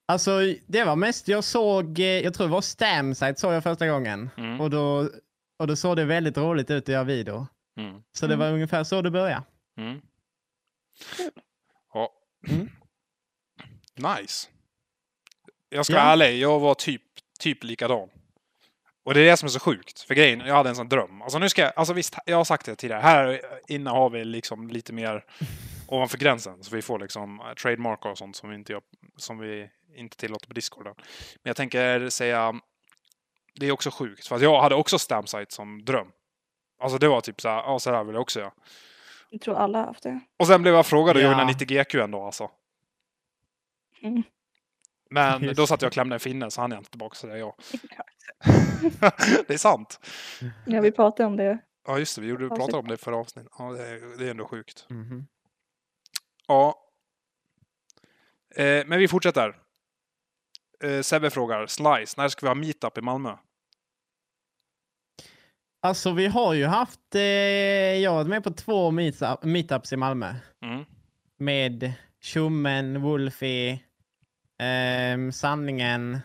[0.08, 3.88] alltså det var mest jag såg, eh, jag tror det var Stamsite såg jag första
[3.88, 4.30] gången.
[4.38, 4.62] Mm.
[4.62, 5.10] Och, då,
[5.60, 7.48] och då såg det väldigt roligt ut att göra video.
[7.80, 8.02] Mm.
[8.18, 8.48] Så det Mm.
[8.48, 9.44] var ungefär så det började.
[9.78, 10.02] Mm.
[11.94, 12.10] Ja.
[12.48, 12.70] Mm.
[13.96, 14.48] Nice.
[15.70, 16.00] Jag ska Ja.
[16.04, 17.02] vara ärlig, jag var typ,
[17.40, 18.10] typ likadan.
[19.04, 20.00] Och det är det som är så sjukt.
[20.02, 21.22] För grejen, jag hade en sån dröm.
[21.22, 23.02] Alltså nu ska jag, alltså visst, jag har sagt det tidigare.
[23.02, 25.26] Här inne har vi liksom lite mer
[25.88, 26.64] ovanför gränsen.
[26.64, 28.82] Så vi får liksom eh, trademark och sånt som vi inte, gör,
[29.18, 30.94] som vi inte tillåter på Discorden.
[31.44, 32.54] Men jag tänker säga,
[33.56, 34.28] det är också sjukt.
[34.28, 36.08] För att jag hade också Stamsite som dröm.
[36.80, 38.52] Alltså det var typ så här, ja så här vill jag också göra.
[39.30, 40.20] Jag tror alla har haft det.
[40.40, 41.30] Och sen blev jag frågad att Ja.
[41.30, 42.52] joina 90GQ ändå alltså.
[44.02, 44.24] Mm.
[45.16, 47.34] Men då satt jag och klämde en finne så hann jag inte tillbaka så det
[47.34, 47.54] är jag.
[49.48, 50.00] det är sant.
[50.66, 51.60] Ja, vi pratade om det.
[51.88, 53.52] Ja just det, vi gjorde, vi pratade om det i förra avsnittet.
[53.58, 54.86] Ja, det är, det är ändå sjukt.
[54.90, 55.28] Mhm.
[56.48, 56.76] Ja.
[58.56, 59.56] Eh, men vi fortsätter.
[60.84, 63.38] Eh, Sebbe frågar, Slice, när ska vi ha meetup i Malmö?
[65.82, 69.98] Alltså vi har ju haft, eh, jag har varit med på två meetup, meetups i
[69.98, 70.36] Malmö.
[70.66, 70.86] Mm.
[71.38, 73.80] Med Tjommen, Wolfie,
[74.60, 76.20] ehm, Sanningen.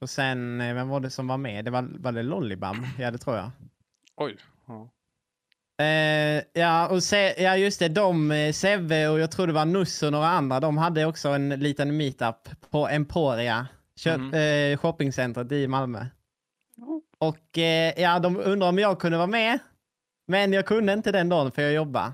[0.00, 1.64] Och sen, eh, vem var det som var med?
[1.64, 2.86] Det var, var det Lollibam?
[2.98, 3.50] Ja det tror jag.
[4.16, 4.36] Oj.
[4.66, 4.88] Ja.
[5.84, 7.88] Eh, ja, och se, ja, just det.
[7.88, 11.28] De, eh, Sevve och jag tror det var Nuss och några andra, de hade också
[11.28, 14.34] en liten meetup på Emporia, köp, Mhm.
[14.34, 16.06] eh, shoppingcentret i Malmö.
[17.18, 19.58] Och eh, ja, de undrar om jag kunde vara med.
[20.26, 22.12] Men jag kunde inte den dagen för jag jobbade.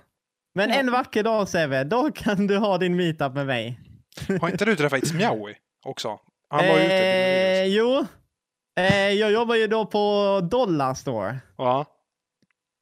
[0.54, 0.76] Men Ja.
[0.76, 3.80] en vacker dag Seve, då kan du ha din meetup med mig.
[4.40, 5.54] Har inte du träffat Smeawi
[5.86, 6.20] också?
[6.48, 8.06] Han var Eh, jo,
[8.80, 11.38] eh, jag jobbar ju då på Dollar Store.
[11.56, 11.86] Ja.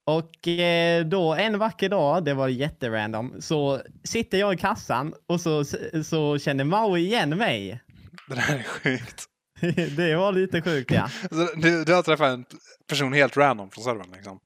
[0.06, 5.40] Och eh, då en vacker dag, det var jätterandom, så sitter jag i kassan och
[5.40, 5.64] så,
[6.04, 7.80] så känner Maui igen mig.
[8.28, 9.24] Det där är sjukt.
[9.96, 11.08] det var lite sjukt ja.
[11.30, 12.44] Så Du, du har träffat en
[12.88, 14.40] person helt random från servern liksom?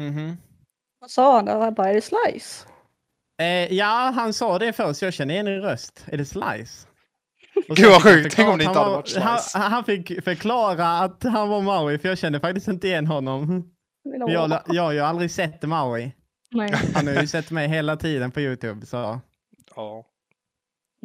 [0.00, 0.36] Mhm.
[1.00, 1.36] Vad sa?
[1.46, 2.66] Han bara, är det slice?
[3.40, 5.02] Eh, ja, han sa det först.
[5.02, 6.04] Jag känner igen din röst.
[6.06, 6.86] Är det Slice?
[7.68, 8.36] Gud, vad sjukt.
[8.36, 11.98] Tänk om det inte hade varit var- Han, han fick förklara att han var Maui,
[11.98, 13.70] för jag kände faktiskt inte igen honom.
[14.28, 16.12] Jag, jag har ju aldrig sett Maui.
[16.50, 19.20] Nej, Han har ju sett mig hela tiden på Youtube, så
[19.76, 20.04] Ja.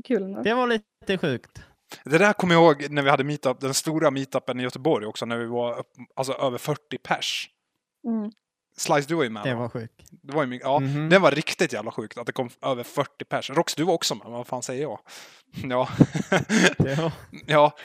[0.04, 0.38] kul.
[0.44, 1.64] det var lite sjukt.
[2.04, 5.26] Det där kommer jag ihåg när vi hade meetup, den stora meetupen i Göteborg också,
[5.26, 7.50] när vi var upp, alltså över 40 pers.
[8.08, 8.32] Mm.
[8.78, 9.56] Slice, du var ju med va?
[9.56, 9.94] var sjukt.
[10.12, 11.10] Det var ju ja, Mhm.
[11.10, 13.50] det var riktigt jävla sjukt att det kom över 40 pers.
[13.50, 15.00] Rox, du var också med, vad fan säger jag?
[15.64, 15.90] Ja.
[17.46, 17.76] Ja,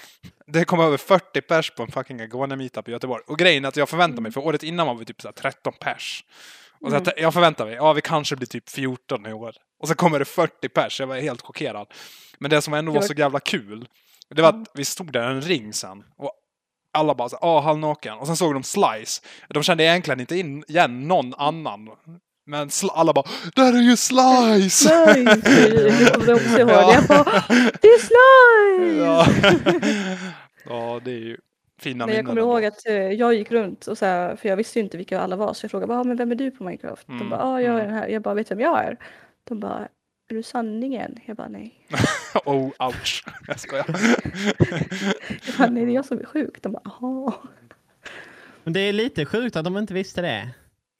[0.47, 3.23] det kom över 40 pers på en fucking Agone meetup i Göteborg.
[3.27, 5.33] Och grejen är att jag förväntar mig, för året innan var vi typ så här
[5.33, 6.25] 13 pers.
[6.81, 7.03] Och så Mm.
[7.17, 9.55] jag, jag förväntar mig, ja vi kanske blir typ 14 i år.
[9.81, 11.87] Och så kommer det 40 pers, jag var helt chockerad.
[12.39, 13.89] Men det som ändå var Jag- så jävla kul,
[14.35, 14.63] det var Mm.
[14.63, 16.05] att vi stod där en ring sen.
[16.17, 16.33] Och
[16.93, 18.15] alla bara så ah halvnaken.
[18.15, 19.23] Och sen såg de Slice.
[19.49, 21.89] De kände egentligen inte in, igen någon annan.
[22.47, 23.25] Men alla bara,
[23.55, 24.89] där är ju Slice!
[24.89, 26.71] Nej, det kommer jag också ihåg.
[26.71, 26.95] Ja.
[26.95, 27.45] Jag bara,
[27.83, 29.05] det är slice!
[29.05, 29.27] Ja.
[30.69, 31.37] ja, det är ju
[31.81, 34.49] fina Men jag minnen kommer ihåg att eh, jag gick runt och så här, för
[34.49, 36.35] jag visste ju inte vilka alla var så jag frågade bara, ah, men vem är
[36.35, 37.09] du på Minecraft?
[37.09, 38.09] Mm, De bara, ah, jag är den här.
[38.09, 38.97] Jag bara, vet vem jag är?
[39.49, 39.89] De bara,
[40.31, 41.19] är du sanningen?
[41.27, 41.87] Jag bara, nej.
[42.45, 43.25] Oh, ouch.
[43.47, 43.87] Jag skojar.
[45.47, 46.63] Jag bara, nej, det är jag som är sjuk.
[46.63, 47.33] De bara, jaha.
[48.65, 50.51] Men det är lite sjukt att de inte visste det.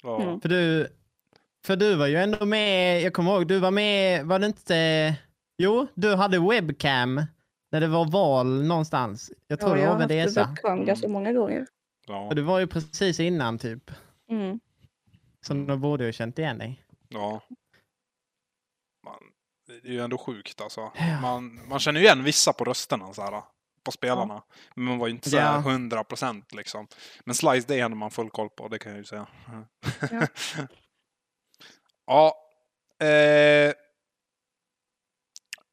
[0.03, 0.23] Ja.
[0.23, 0.41] Mm.
[0.41, 0.89] För du,
[1.67, 5.15] för du var ju ändå med, jag kommer ihåg, du var med, var det inte,
[5.59, 7.23] jo, du hade webcam
[7.73, 9.33] när det var val någonstans.
[9.47, 10.47] Jag tror Ja, det jag var har haft Vedesa.
[10.47, 11.67] webcam ganska många gånger.
[12.07, 12.27] Ja.
[12.27, 13.91] Och det var ju precis innan typ.
[14.31, 14.61] Mm.
[15.47, 16.85] Så de borde ju känt igen dig.
[17.09, 17.41] ja.
[19.83, 20.93] Det är ju ändå sjukt alltså.
[20.95, 21.21] Ja.
[21.21, 23.43] Man, man känner ju igen vissa på rösterna så här,
[23.83, 24.43] på spelarna.
[24.75, 25.59] Men man var ju inte så här Ja.
[25.71, 26.89] 100 procent liksom.
[27.25, 29.27] Men Slice, det är ändå man full koll på, det kan jag ju säga.
[29.47, 30.27] Ja.
[33.01, 33.07] ja.
[33.07, 33.73] Eh,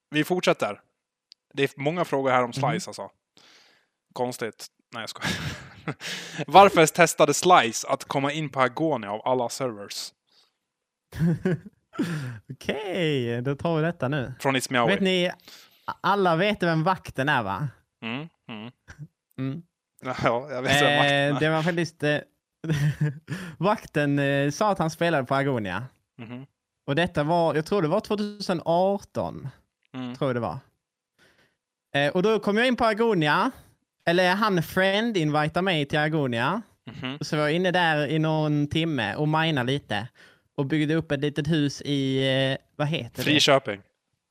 [0.10, 0.82] vi fortsätter.
[1.54, 2.82] Det är många frågor här om Slice Mhm.
[2.88, 3.12] alltså.
[4.14, 4.68] Konstigt.
[4.94, 5.32] Nej, jag skojar.
[6.48, 10.14] Varför testade Slice att komma in på Agoni av alla servers?
[12.54, 14.34] Okej, då tar vi detta nu.
[14.40, 14.96] Från It's Meowie.
[14.96, 15.32] Vet ni,
[16.02, 17.68] alla vet vem vakten är va?
[18.04, 18.72] Mm, mm.
[19.40, 19.62] Mm.
[20.06, 21.40] Ja, jag vet vem Eh, vakten är.
[21.40, 22.18] det var faktiskt, eh,
[23.58, 25.84] vakten eh, sa att han spelade på Agonia.
[26.18, 26.46] Mhm.
[26.88, 29.48] Och detta var, jag tror det var 2018.
[29.94, 30.16] Mm.
[30.16, 30.60] tror jag det var.
[31.96, 33.52] Eh, och då kom jag in på Agonia,
[34.06, 36.62] eller han friend invitade mig till Agonia.
[36.92, 37.18] Mhm.
[37.22, 40.08] Så jag var inne där i någon timme och minade lite.
[40.58, 43.24] Och byggde upp ett litet hus i, eh, vad heter det?
[43.24, 43.82] Friköping.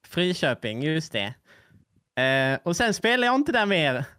[0.08, 1.34] Friköping, just det.
[2.22, 4.04] Eh, och sen spelade jag inte där mer.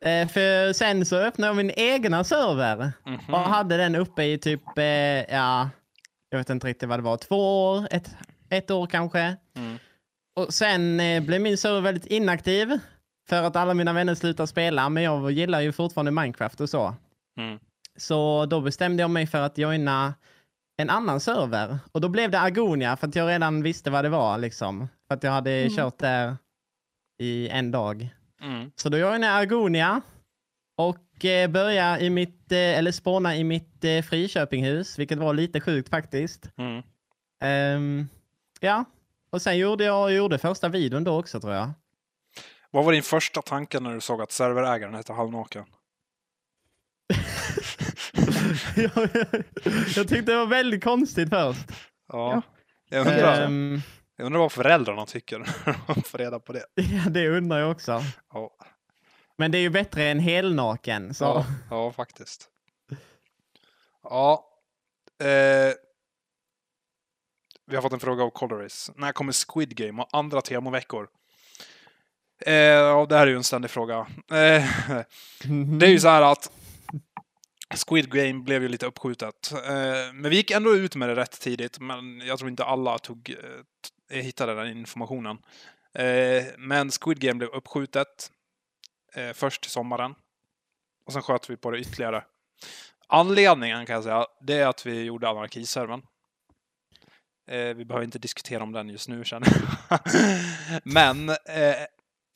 [0.00, 3.34] Eh, för sen så öppnade jag min egna server Mhm.
[3.34, 5.70] och hade den uppe i typ, eh, ja,
[6.30, 8.10] jag vet inte riktigt vad det var, två år, ett,
[8.50, 9.36] ett år kanske.
[9.56, 9.78] Mm.
[10.36, 12.78] Och sen eh, blev min server väldigt inaktiv
[13.28, 16.94] för att alla mina vänner slutade spela, men jag gillar ju fortfarande Minecraft och så.
[17.40, 17.58] Mm.
[17.96, 20.14] Så då bestämde jag mig för att joina
[20.80, 21.78] en annan server.
[21.92, 24.88] Och då blev det Agonia för att jag redan visste vad det var liksom.
[25.08, 25.76] För att jag hade Mm.
[25.76, 26.36] kört där
[27.18, 28.08] i en dag.
[28.42, 28.70] Mm.
[28.76, 30.00] Så då joinade jag Agonia
[30.76, 35.60] och eh, började i mitt, eh, eller spåna i mitt eh, Friköpinghus, vilket var lite
[35.60, 36.48] sjukt faktiskt.
[36.56, 36.82] Mm.
[37.42, 38.08] Ehm,
[38.60, 38.84] ja,
[39.30, 41.70] och sen gjorde jag gjorde första videon då också tror jag.
[42.70, 45.64] Vad var din första tanke när du såg att serverägaren hette Halvnaken?
[48.76, 49.08] jag,
[49.96, 51.66] jag tyckte det var väldigt konstigt först.
[52.08, 52.42] Ja.
[52.88, 53.80] Jag, undrar, Ehm,
[54.16, 56.64] jag undrar vad föräldrarna tycker när de får reda på det.
[56.74, 58.02] ja, det undrar jag också.
[58.32, 58.50] Ja,
[59.38, 61.14] Men det är ju bättre än helnaken.
[61.14, 61.24] Så.
[61.24, 62.48] ja, ja faktiskt.
[64.02, 64.46] Ja.
[65.22, 65.74] Eh,
[67.66, 68.90] vi har fått en fråga av Coloris.
[68.96, 71.08] När kommer Squid Game och andra temoveckor?
[72.46, 74.06] Eh, ja, det här är ju en ständig fråga.
[74.30, 74.64] Eh,
[75.78, 76.52] Det är ju så här att
[77.74, 79.52] Squid Game blev ju lite uppskjutet.
[79.52, 82.98] Eh, men vi gick ändå ut med det rätt tidigt, men jag tror inte alla
[82.98, 85.38] tog, eh, eh, hittade den informationen.
[86.58, 88.30] Men Squid Game blev uppskjutet
[89.34, 90.14] först till sommaren.
[91.06, 92.24] Och sen sköt vi på det ytterligare.
[93.06, 96.02] Anledningen kan jag säga, det är att vi gjorde anarkiserven.
[97.46, 99.48] Vi behöver inte diskutera om den just nu känner
[99.88, 100.00] jag.
[100.84, 101.36] Men,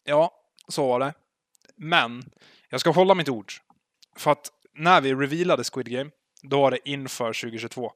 [0.04, 0.32] ja,
[0.68, 1.14] så var det.
[1.76, 2.30] Men,
[2.68, 3.52] jag ska hålla mitt ord.
[4.16, 6.10] För att när vi revealade Squid Game,
[6.42, 7.92] då var det inför 2022.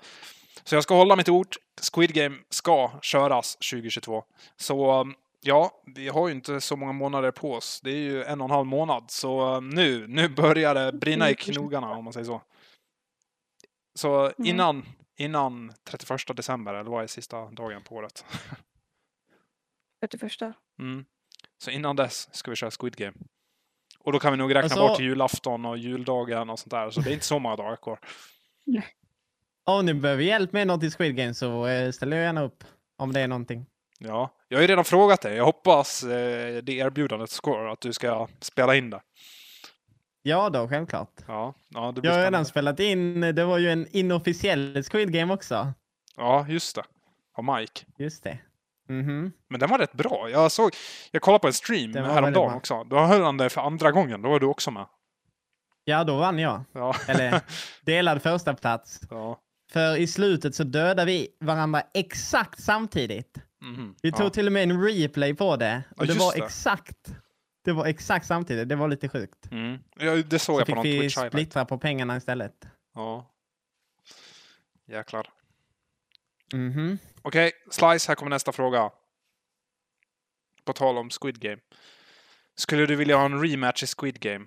[0.64, 1.56] Så jag ska hålla mitt ord.
[1.92, 4.24] Squid Game ska köras 2022.
[4.56, 5.06] Så
[5.40, 7.80] ja, vi har ju inte så många månader på oss.
[7.84, 9.10] Det är ju en och en halv månad.
[9.10, 12.42] Så nu, nu börjar det brinna i knogarna om man säger så.
[13.94, 14.86] Så innan,
[15.16, 18.24] innan 31 december, eller vad är sista dagen på året?
[20.00, 20.32] 31.
[20.78, 21.04] Mm.
[21.58, 23.16] Så innan dess ska vi köra Squid Game.
[24.04, 26.90] Och då kan vi nog räkna Alltså- bort julafton och juldagen och sånt där.
[26.90, 27.98] Så det är inte så många dagar kvar.
[29.66, 32.64] Om ni behöver hjälp med något i Squid Game så eh, ställer jag gärna upp.
[32.98, 33.66] Om det är någonting.
[33.98, 35.36] Ja, jag har ju redan frågat dig.
[35.36, 39.00] Jag hoppas eh, det erbjudandet står att du ska spela in det.
[40.22, 41.12] Ja då, självklart.
[41.26, 45.34] Ja, ja det Jag har redan spelat in, det var ju en inofficiell Squid Game
[45.34, 45.72] också.
[46.16, 46.82] Ja, just det.
[47.36, 47.80] Av Mike.
[47.98, 48.38] Just det.
[48.88, 49.32] Mhm.
[49.48, 50.30] Men den var rätt bra.
[50.30, 50.72] Jag såg,
[51.10, 52.84] jag kollade på en stream häromdagen också.
[52.84, 54.22] Då höll han det för andra gången.
[54.22, 54.86] Då var du också med.
[55.84, 56.64] Ja, då vann jag.
[56.72, 56.94] Ja.
[57.08, 57.40] Eller
[57.84, 59.00] delad första plats.
[59.10, 59.40] ja.
[59.72, 63.38] För i slutet så dödade vi varandra exakt samtidigt.
[63.62, 63.94] Mhm.
[64.02, 64.30] Vi tog ja.
[64.30, 65.82] till och med en replay på det.
[65.96, 66.44] Och det var det.
[66.44, 67.14] exakt.
[67.64, 68.68] Det var exakt samtidigt.
[68.68, 69.50] Det var lite sjukt.
[69.50, 69.78] Mm.
[69.98, 71.32] Ja, det såg Så jag på fick någon vi Twitch highlight.
[71.32, 72.54] splittra på pengarna istället.
[72.94, 73.30] Ja.
[74.86, 75.28] Jäklar.
[76.54, 76.98] Mhm.
[77.28, 78.90] Okej, Slice, här kommer nästa fråga.
[80.64, 81.58] På tal om Squid Game.
[82.56, 84.46] Skulle du vilja ha en rematch i Squid Game?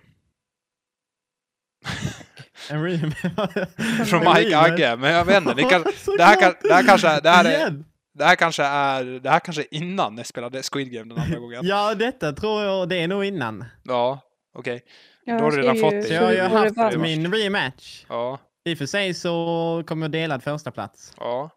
[2.70, 4.72] En re- Från Mike rematch.
[4.72, 5.54] Agge, men jag vet inte.
[5.54, 6.17] Det, kan, Såklart.
[6.17, 9.39] det, här, kan, det här kanske det här är, det här kanske är det här
[9.39, 11.60] kanske är innan ni spelade Squid Game den andra gången.
[11.67, 13.65] Ja, detta tror jag det är nog innan.
[13.84, 14.20] Ja,
[14.54, 14.84] okej.
[15.26, 16.04] Ja, Då har du redan fått det.
[16.04, 18.06] Så jag har ju haft min rematch.
[18.10, 21.13] Ja, I och för sig så kommer jag delad första plats.
[21.17, 21.50] ja.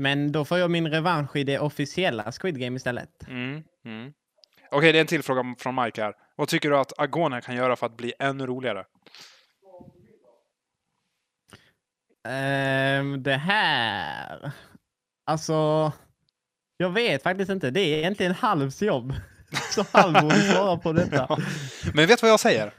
[0.00, 3.28] Men då får jag min revansch i det officiella Squid Game istället.
[3.28, 4.12] Mm, mm.
[4.70, 6.14] Okej, det är en till fråga från Mike här.
[6.36, 8.84] Vad tycker du att Agone kan göra för att bli ännu roligare?
[12.28, 14.52] Ehm, det här...
[15.26, 15.92] Alltså...
[16.76, 17.70] Jag vet faktiskt inte.
[17.70, 19.14] Det är egentligen Halvs jobb.
[19.70, 21.38] Så Halv borde svara på detta.
[21.94, 22.72] Men vet du vad jag säger?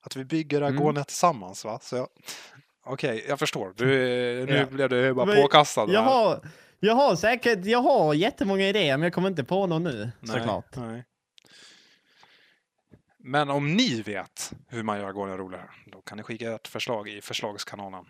[0.00, 0.76] Att vi bygger Mm.
[0.76, 1.78] Agone tillsammans, va?
[1.82, 2.08] Så jag...
[2.86, 3.72] Okej, jag förstår.
[3.76, 3.86] Du,
[4.48, 4.66] nu Ja.
[4.66, 5.86] blev du bara Men påkastad.
[5.92, 6.40] Jag har,
[6.80, 10.36] jag har säkert jag har jättemånga idéer, men jag kommer inte på någon nu Nej,
[10.38, 10.76] såklart.
[10.76, 11.04] Nej.
[13.18, 17.08] Men om ni vet hur man gör Agone roligare, då kan ni skicka ett förslag
[17.08, 18.04] i förslagskanalen.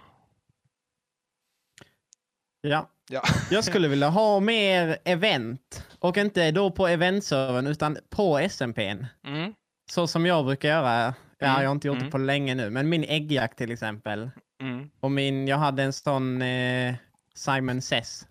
[2.60, 2.90] Ja.
[3.10, 3.22] Ja.
[3.50, 5.86] Jag skulle vilja ha mer event.
[5.98, 9.06] Och inte då på eventservern, utan på SMP'n.
[9.26, 9.54] Mm.
[9.90, 11.14] Så som jag brukar göra.
[11.38, 12.06] Ja, Mm, jag har inte gjort mm.
[12.06, 14.30] det på länge nu, men min äggjakt till exempel.
[14.60, 14.90] Mm.
[15.00, 16.94] Och min, jag hade en sån eh,
[17.34, 18.26] Simon Says.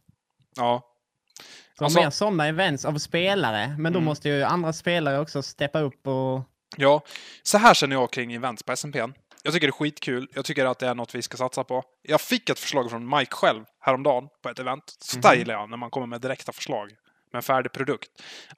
[0.55, 0.91] Ja.
[1.77, 3.75] Så Alltså- mer sådana events av spelare.
[3.79, 4.05] Men då Mm.
[4.05, 6.41] måste ju andra spelare också steppa upp och...
[6.77, 7.01] ja,
[7.43, 9.13] så här känner jag kring events på SMPn.
[9.43, 10.27] Jag tycker det är skitkul.
[10.33, 11.83] Jag tycker att det är något vi ska satsa på.
[12.01, 14.95] Jag fick ett förslag från Mike själv häromdagen på ett event.
[14.99, 15.39] Så där Mhm.
[15.39, 16.89] gillar jag när man kommer med direkta förslag
[17.31, 18.09] med en färdig produkt.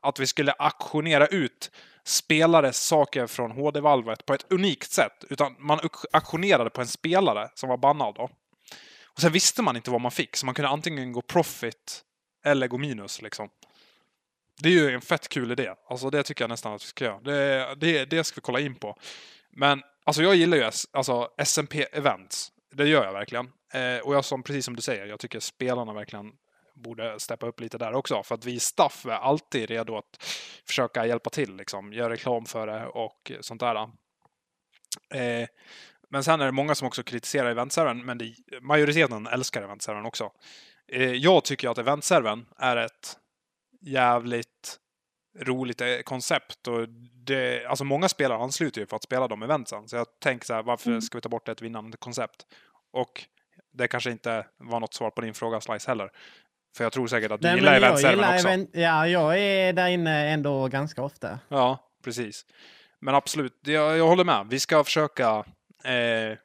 [0.01, 1.71] Att vi skulle auktionera ut
[2.07, 5.23] spelares saker från HD-valvet på ett unikt sätt.
[5.29, 8.29] Utan man aktionerade auktionerade på en spelare som var bannad då.
[9.05, 12.03] Och sen visste man inte vad man fick, så man kunde antingen gå profit
[12.45, 13.49] eller gå minus liksom.
[14.61, 15.73] Det är ju en fett kul idé.
[15.89, 17.19] Alltså det tycker jag nästan att vi ska göra.
[17.19, 18.97] Det, det, det ska vi kolla in på.
[19.49, 22.51] Men alltså jag gillar ju S- alltså, SMP-events.
[22.73, 23.51] Det gör jag verkligen.
[23.73, 26.31] Eh, och jag som, precis som du säger, jag tycker spelarna verkligen
[26.77, 28.23] borde steppa upp lite där också.
[28.23, 30.23] För att vi staff är alltid redo att
[30.67, 31.93] försöka hjälpa till, liksom.
[31.93, 33.75] Göra reklam för det och sånt där.
[35.13, 35.47] Eh,
[36.09, 40.31] men sen är det många som också kritiserar eventservern, men det, majoriteten älskar eventservern också.
[40.91, 43.17] Eh, jag tycker att eventservern är ett
[43.81, 44.79] jävligt
[45.39, 46.67] roligt eh, koncept.
[46.67, 46.89] Och
[47.25, 49.87] det, alltså många spelare ansluter ju för att spela de eventsen.
[49.87, 51.01] Så jag tänker så här, varför Mm.
[51.01, 52.45] ska vi ta bort ett vinnande koncept?
[52.91, 53.25] Och
[53.73, 56.11] det kanske inte var något svar på din fråga, Slice, heller.
[56.77, 58.47] För jag tror säkert att du Nej, gillar eventservern gillar också.
[58.47, 61.39] event- Ja, jag är där inne ändå ganska ofta.
[61.47, 62.45] Ja, precis.
[62.99, 64.47] Men absolut, jag, jag håller med.
[64.49, 65.43] Vi ska försöka
[65.83, 65.93] eh,
[66.31, 66.35] eh,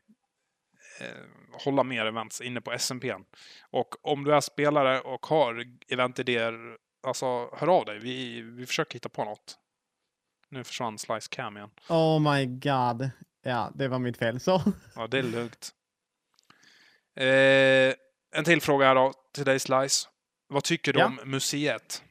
[1.64, 3.14] hålla mer events inne på SMP.
[3.70, 7.98] Och om du är spelare och har eventidéer, alltså hör av dig.
[7.98, 9.56] Vi, vi försöker hitta på något.
[10.48, 11.70] Nu försvann Slice Cam igen.
[11.88, 13.10] Oh my god.
[13.44, 14.40] Ja, det var mitt fel.
[14.40, 14.62] Så.
[14.94, 15.70] Ja, det är lugnt.
[17.16, 17.94] Eh,
[18.38, 20.08] en till fråga här då, till dig Slice.
[20.52, 21.06] Vad tycker du Ja.
[21.06, 22.02] om museet?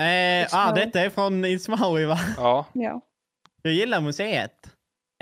[0.00, 2.18] Eh, ah, detta är från Ismawi va?
[2.36, 3.00] Ja, Ja.
[3.62, 4.70] Jag gillar museet.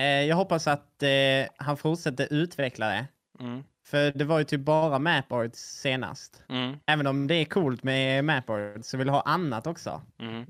[0.00, 1.08] Eh, jag hoppas att eh,
[1.56, 3.06] han fortsätter utveckla det.
[3.40, 3.64] Mm.
[3.86, 6.42] För det var ju typ bara Mapboards senast.
[6.48, 6.76] Mm.
[6.86, 10.02] Även om det är coolt med Mapboards så vill jag ha annat också.
[10.20, 10.46] Mm.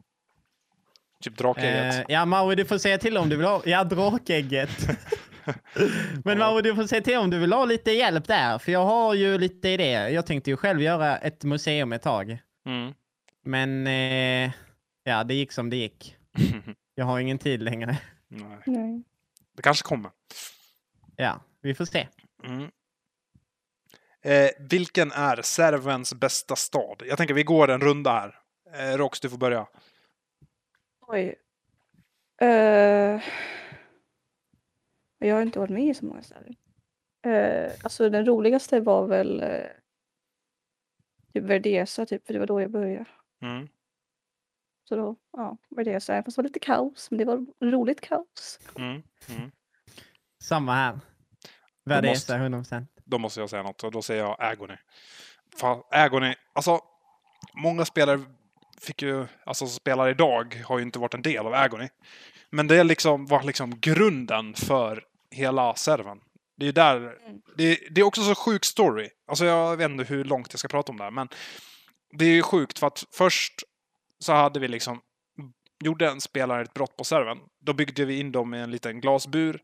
[1.21, 1.95] Typ drakägget.
[1.95, 3.63] Eh, ja, Mauri, du får säga till om du vill ha...
[3.65, 4.89] Ja, drakägget.
[6.25, 6.51] Men Ja.
[6.51, 8.59] Mauri, du får säga till om du vill ha lite hjälp där.
[8.59, 10.09] För jag har ju lite idéer.
[10.09, 12.39] Jag tänkte ju själv göra ett museum ett tag.
[12.67, 12.95] Mm.
[13.45, 14.53] Men eh,
[15.05, 16.17] ja, det gick som det gick.
[16.95, 17.99] Jag har ingen tid längre.
[18.29, 18.59] Nej.
[18.67, 19.03] Nej.
[19.57, 20.11] Det kanske kommer.
[21.17, 22.09] Ja, vi får se.
[22.45, 22.71] Mm.
[24.25, 27.03] Eh, vilken är Servens bästa stad?
[27.07, 28.39] Jag tänker vi går en runda här.
[28.75, 29.67] Eh, Rox, du får börja.
[31.07, 31.35] Oj.
[35.23, 36.57] Eh, jag har inte varit med i så många städer.
[37.27, 39.67] Uh, alltså den roligaste var väl uh,
[41.35, 43.07] typ Verdesa, typ, för det var då jag började.
[43.43, 43.69] Mm.
[44.89, 46.23] Så då, ja, Verdesa.
[46.23, 48.59] Fast det var lite kaos, men det var roligt kaos.
[48.79, 49.03] Mm.
[49.29, 49.51] Mm.
[50.43, 51.01] Samma här.
[51.85, 52.87] Värdesa 100%.
[53.05, 54.77] Då måste jag säga något och då säger jag Agony.
[55.91, 56.81] Agony, alltså
[57.55, 58.21] många spelare
[58.81, 61.89] fick ju, alltså som spelar idag har ju inte varit en del av Agony.
[62.51, 66.19] Men det liksom var liksom grunden för hela serven.
[66.57, 67.41] Det är där, Mm.
[67.57, 69.09] det, det är också så sjuk story.
[69.27, 71.29] Alltså jag vet inte hur långt jag ska prata om det här, men
[72.19, 73.53] det är ju sjukt för att först
[74.19, 75.01] så hade vi liksom
[75.85, 77.39] gjorde en spelare ett brott på serven.
[77.61, 79.61] Då byggde vi in dem i en liten glasbur,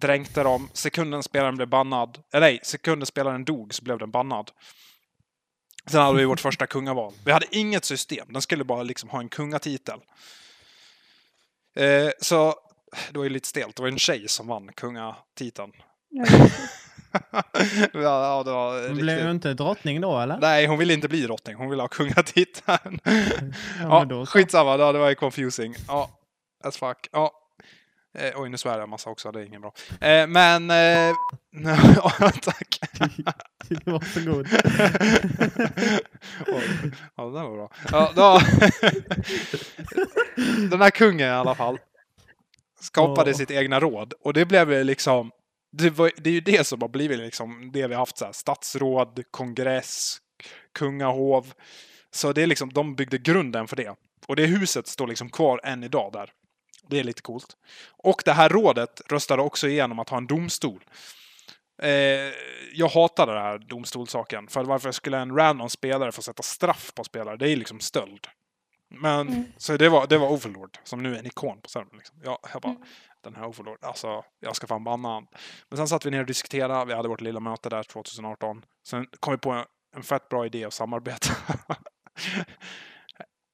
[0.00, 0.68] dränkte dem.
[0.72, 4.50] Sekunden spelaren blev bannad, eller nej, sekunden spelaren dog så blev den bannad.
[5.86, 7.12] Sen hade vi vårt första kungaval.
[7.24, 10.00] Vi hade inget system, den skulle bara liksom ha en kungatitel.
[11.76, 12.54] Eh, så
[13.12, 15.72] det var ju lite stelt, det var en tjej som vann kungatiteln.
[17.92, 19.02] Ja, ja, det var Hon riktigt...
[19.02, 20.38] blev ju inte drottning då eller?
[20.38, 22.98] Nej, hon ville inte bli drottning, hon ville ha kungatiteln.
[23.82, 25.74] Ja, Ja, skitsamma, ja, det var ju confusing.
[25.88, 26.10] Ja,
[26.64, 27.08] as fuck.
[27.12, 27.32] Ja.
[28.18, 29.72] Eh, oj, nu svär jag en massa också, det är ingen bra.
[30.00, 30.70] Eh, men...
[30.70, 31.12] Eh,
[31.96, 32.78] ja, tack.
[33.84, 34.48] Varsågod.
[37.16, 37.70] Ja, det där var bra.
[37.92, 38.40] Ja, då,
[40.70, 41.78] den här kungen i alla fall
[42.80, 43.36] skapade Åh.
[43.36, 45.30] sitt egna råd och det blev liksom
[45.72, 48.24] det, var, det är ju det som har blivit liksom det vi har haft så
[48.24, 50.18] här, statsråd, kongress,
[50.74, 51.52] kungahov.
[52.10, 53.94] Så det är liksom, de byggde grunden för det.
[54.26, 56.30] Och det huset står liksom kvar än idag där.
[56.88, 57.56] Det är lite coolt.
[57.88, 60.84] Och det här rådet röstade också igenom att ha en domstol.
[61.82, 61.90] Eh,
[62.72, 64.48] jag hatade den här domstolssaken.
[64.48, 67.36] För varför skulle en random spelare få sätta straff på spelare?
[67.36, 68.26] Det är liksom stöld.
[68.88, 69.44] Men, Mm.
[69.56, 71.96] så det var, det var Overlord, som nu är en ikon på servern.
[71.96, 72.20] Liksom.
[72.24, 72.82] Jag, jag bara, Mm.
[73.22, 75.26] den här Overlord, alltså, jag ska fan banna han.
[75.68, 78.64] Men sen satt vi ner och diskuterade, vi hade vårt lilla möte där 2018.
[78.88, 79.64] Sen kom vi på en,
[79.96, 81.34] en fett bra idé att samarbeta.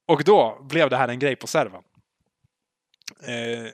[0.07, 1.83] och då blev det här en grej på servern.
[3.23, 3.71] Eh,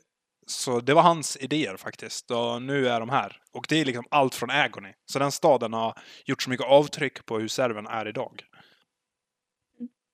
[0.48, 2.32] så det var hans idéer faktiskt.
[2.32, 3.42] Och nu är de här.
[3.52, 4.94] Och det är liksom allt från Agony.
[5.06, 5.94] Så den staden har
[6.26, 8.44] gjort så mycket avtryck på hur servern är idag.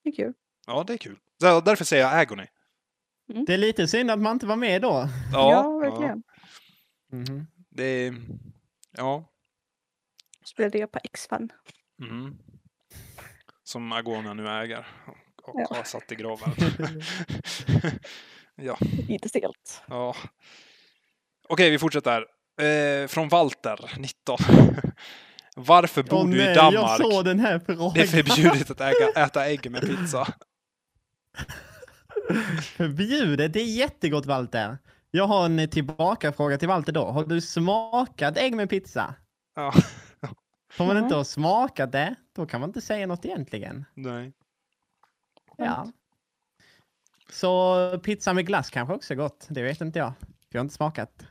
[0.03, 0.33] det är kul.
[0.67, 1.19] Ja, det är kul.
[1.41, 2.45] Så därför säger jag Agony.
[3.47, 5.09] Det är lite synd att man inte var med då.
[5.33, 6.23] Ja, verkligen.
[7.11, 7.47] Mhm.
[7.69, 8.15] det är...
[8.91, 9.31] Ja.
[10.45, 11.49] Spelade jag på X-Fan.
[12.01, 12.37] mhm.
[13.63, 14.87] Som Agona nu äger.
[15.43, 15.75] Och Ja.
[15.75, 16.51] har satt i graven.
[18.55, 18.77] ja.
[19.07, 19.83] Lite stelt.
[19.87, 20.15] ja.
[21.49, 22.25] Okej, vi fortsätter.
[22.61, 24.37] Eh, från Walter, 19.
[25.55, 27.01] Varför bor Åh du nej, i jag Danmark?
[27.01, 27.91] såg den här frågan.
[27.93, 30.27] Det är förbjudet att äga, äta ägg med pizza.
[32.77, 33.53] Förbjudet?
[33.53, 34.77] Det är jättegott Walter.
[35.11, 37.05] Jag har en tillbakafråga till Walter då.
[37.05, 39.15] Har du smakat ägg med pizza?
[39.55, 39.73] Ja.
[40.77, 41.03] Om man Ja.
[41.03, 43.85] inte har smakat det, då kan man inte säga något egentligen.
[43.93, 44.33] Nej.
[45.57, 45.87] Ja.
[47.29, 49.45] Så pizza med glass kanske också är gott.
[49.49, 50.13] Det vet inte jag.
[50.49, 51.25] Jag har inte smakat.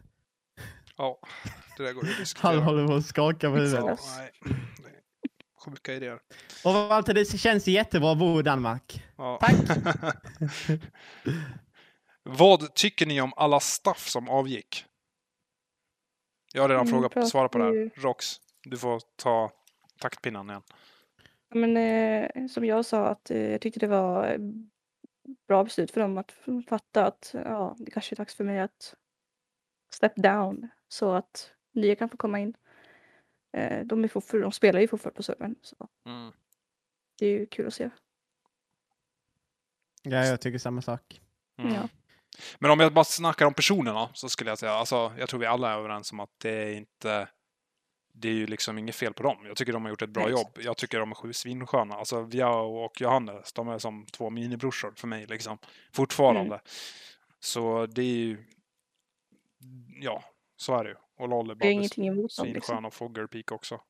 [0.96, 1.18] Ja,
[1.76, 2.60] det där går ju att Han diskutera.
[2.60, 3.84] håller på att skaka på huvudet.
[3.84, 3.96] Ja,
[4.44, 4.56] nej.
[5.64, 6.18] Sjuka idéer.
[6.64, 9.04] Och Walter, det känns jättebra att bo i Danmark.
[9.16, 9.38] Ja.
[9.40, 9.54] Tack.
[12.22, 14.84] Vad tycker ni om alla staff som avgick?
[16.54, 17.90] Jag har redan Mm, frågat, svarat på det här.
[17.94, 18.26] Rox,
[18.62, 19.52] du får ta
[20.00, 20.62] taktpinnen igen.
[21.48, 24.38] Ja, Men eh, som jag sa att eh, jag tyckte det var eh,
[25.48, 26.32] bra beslut för dem att
[26.68, 28.94] fatta att ja, det kanske är dags för mig att
[29.94, 32.54] step down så att nya kan få komma in.
[33.56, 36.32] Eh, de, är de spelar ju fortfarande på servern så Mm.
[37.18, 37.90] det är ju kul att se.
[40.04, 41.20] Ja, jag tycker samma sak.
[41.58, 41.74] Mm.
[41.74, 41.88] Ja.
[42.58, 45.46] Men om jag bara snackar om personerna så skulle jag säga, alltså jag tror vi
[45.46, 47.28] alla är överens om att det är inte
[48.16, 49.46] det är ju liksom inget fel på dem.
[49.46, 50.58] Jag tycker de har gjort ett bra Nej, jobb.
[50.60, 51.94] Jag tycker de är sju svinsköna.
[51.94, 55.58] Alltså Viao och Johannes, de är som två minibrorsor för mig liksom.
[55.92, 56.60] Fortfarande.
[57.40, 58.44] Så det är ju...
[60.00, 60.24] Ja,
[60.56, 60.96] Så är det ju.
[61.16, 62.22] Och LOL är Vi har bara ingenting emot dem.
[62.24, 62.44] Liksom.
[62.44, 63.80] svinskön och Fogger Peak också.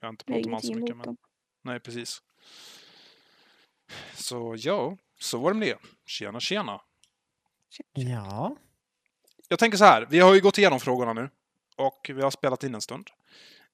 [0.00, 1.16] Jag har inte pratat om så mycket, men dem.
[1.62, 2.22] nej, precis.
[4.14, 5.78] Så ja, så var det med det.
[6.06, 6.80] Tjena, tjena.
[7.92, 8.56] Ja.
[9.48, 11.30] Jag tänker så här, vi har ju gått igenom frågorna nu
[11.76, 13.10] och vi har spelat in en stund.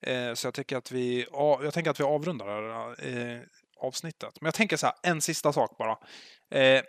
[0.00, 3.40] Eh, så jag tänker att vi, ja, jag tänker att vi avrundar det här eh,
[3.80, 4.40] avsnittet.
[4.40, 5.98] Men jag tänker så här, en sista sak bara.
[6.50, 6.82] Eh,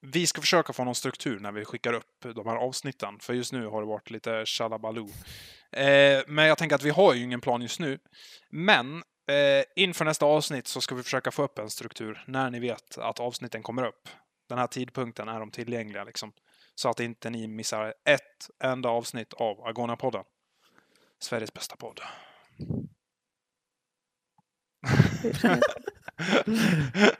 [0.00, 3.52] vi ska försöka få någon struktur när vi skickar upp de här avsnitten, för just
[3.52, 5.08] nu har det varit lite shalabaloo.
[5.72, 7.98] Eh, men jag tänker att vi har ju ingen plan just nu.
[8.50, 12.60] Men eh, inför nästa avsnitt så ska vi försöka få upp en struktur när ni
[12.60, 14.08] vet att avsnitten kommer upp.
[14.48, 16.32] Den här tidpunkten är de tillgängliga liksom.
[16.74, 20.24] Så att inte ni missar ett enda avsnitt av Agona-podden.
[21.20, 22.00] Sveriges bästa podd.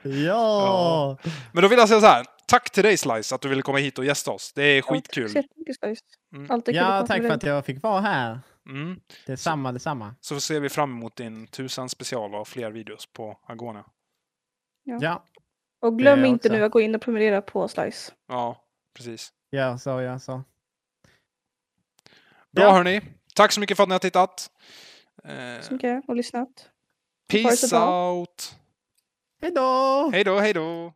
[0.03, 1.17] Ja.
[1.51, 2.25] Men då vill jag säga så här.
[2.47, 4.53] Tack till dig Slice att du ville komma hit och gästa oss.
[4.53, 5.23] Det är skitkul.
[5.23, 6.01] Tack så jättemycket, Spice.
[6.35, 6.61] Mm.
[6.65, 8.39] Ja, tack för att jag fick vara här.
[8.69, 8.99] Mm.
[9.25, 10.15] Detsamma, detsamma.
[10.21, 13.85] Så ser vi fram emot din tusen special och fler videos på Agona.
[14.83, 15.25] Ja,
[15.81, 16.57] Och glöm Det inte också.
[16.57, 18.13] nu att gå in och prenumerera på Slice.
[18.27, 19.33] Ja, precis.
[19.51, 20.43] gör så, gör så.
[22.51, 22.71] Bra Ja.
[22.71, 23.01] hörni.
[23.35, 24.51] Tack så mycket för att ni har tittat.
[25.23, 26.69] Eh, Så mycket och lyssnat.
[27.27, 28.55] Det peace out.
[29.41, 30.09] Hej då!
[30.13, 30.93] Hej då, hej då.